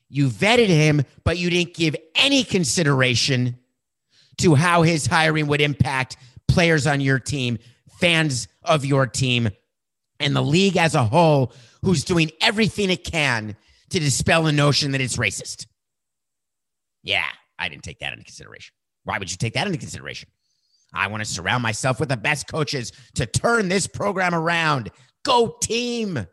[0.09, 3.59] You vetted him, but you didn't give any consideration
[4.39, 7.59] to how his hiring would impact players on your team,
[7.99, 9.49] fans of your team,
[10.19, 11.53] and the league as a whole,
[11.83, 13.55] who's doing everything it can
[13.91, 15.67] to dispel the notion that it's racist.
[17.03, 17.27] Yeah,
[17.59, 18.73] I didn't take that into consideration.
[19.03, 20.29] Why would you take that into consideration?
[20.93, 24.89] I want to surround myself with the best coaches to turn this program around.
[25.23, 26.25] Go team.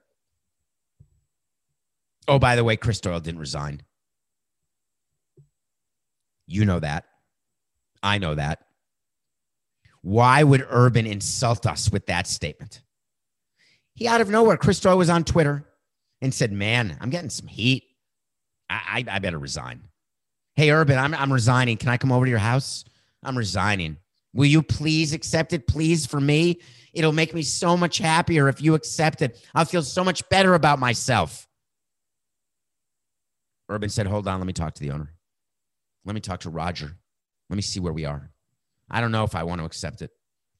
[2.29, 3.83] Oh, by the way, Chris Doyle didn't resign.
[6.47, 7.05] You know that.
[8.03, 8.61] I know that.
[10.03, 12.83] Why would Urban insult us with that statement?
[13.95, 15.65] He out of nowhere, Chris Doyle was on Twitter
[16.21, 17.85] and said, Man, I'm getting some heat.
[18.69, 19.89] I, I, I better resign.
[20.57, 21.77] Hey, Urban, I'm, I'm resigning.
[21.77, 22.85] Can I come over to your house?
[23.23, 23.97] I'm resigning.
[24.35, 25.66] Will you please accept it?
[25.66, 26.61] Please, for me,
[26.93, 29.41] it'll make me so much happier if you accept it.
[29.55, 31.47] I'll feel so much better about myself.
[33.68, 35.14] Urban said, Hold on, let me talk to the owner.
[36.05, 36.97] Let me talk to Roger.
[37.49, 38.30] Let me see where we are.
[38.91, 40.11] I don't know if I want to accept it.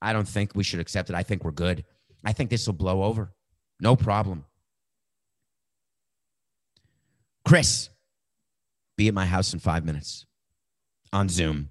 [0.01, 1.17] I don't think we should accept it.
[1.17, 1.85] I think we're good.
[2.25, 3.35] I think this will blow over.
[3.81, 4.45] No problem.
[7.47, 7.91] Chris,
[8.97, 10.25] be at my house in five minutes
[11.13, 11.71] on Zoom.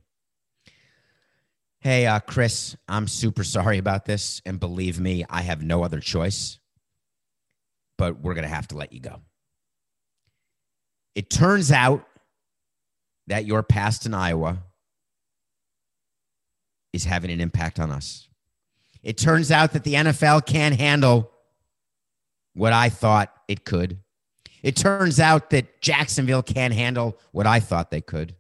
[1.84, 4.42] Hey, uh, Chris, I'm super sorry about this.
[4.46, 6.58] And believe me, I have no other choice,
[7.98, 9.20] but we're going to have to let you go.
[11.14, 12.08] It turns out
[13.28, 14.64] that your past in Iowa
[16.94, 18.30] is having an impact on us.
[19.04, 21.32] It turns out that the NFL can't handle
[22.54, 24.00] what I thought it could.
[24.62, 28.36] It turns out that Jacksonville can't handle what I thought they could.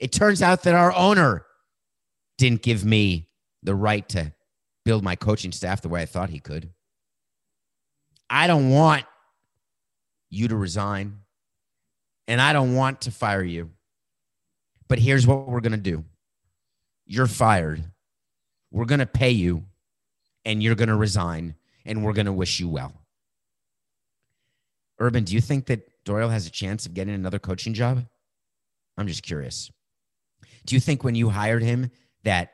[0.00, 1.45] It turns out that our owner
[2.38, 3.28] didn't give me
[3.62, 4.32] the right to
[4.84, 6.70] build my coaching staff the way I thought he could.
[8.28, 9.04] I don't want
[10.30, 11.20] you to resign
[12.28, 13.70] and I don't want to fire you.
[14.88, 16.04] But here's what we're going to do
[17.06, 17.84] you're fired.
[18.72, 19.64] We're going to pay you,
[20.44, 22.92] and you're going to resign, and we're going to wish you well.
[24.98, 28.04] Urban, do you think that Doyle has a chance of getting another coaching job?
[28.98, 29.70] I'm just curious.
[30.64, 31.90] Do you think when you hired him
[32.24, 32.50] that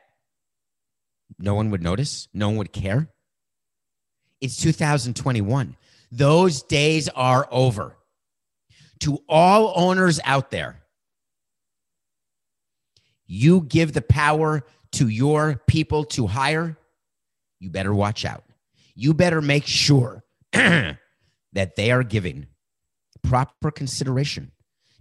[1.39, 2.27] no one would notice?
[2.33, 3.09] No one would care?
[4.41, 5.77] It's 2021.
[6.11, 7.97] Those days are over
[8.99, 10.83] to all owners out there
[13.33, 16.77] you give the power to your people to hire,
[17.59, 18.43] you better watch out.
[18.95, 20.99] You better make sure that
[21.53, 22.47] they are giving
[23.23, 24.51] proper consideration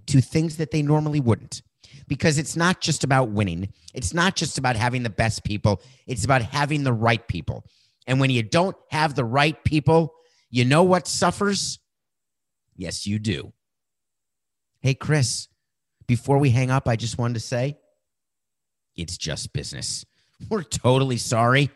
[0.06, 1.62] to things that they normally wouldn't.
[2.08, 6.24] Because it's not just about winning, it's not just about having the best people, it's
[6.24, 7.64] about having the right people.
[8.06, 10.14] And when you don't have the right people,
[10.50, 11.78] you know what suffers?
[12.76, 13.52] Yes, you do.
[14.80, 15.48] Hey, Chris,
[16.06, 17.78] before we hang up, I just wanted to say
[18.96, 20.04] it's just business.
[20.50, 21.70] We're totally sorry.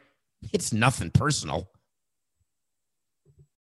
[0.52, 1.70] It's nothing personal.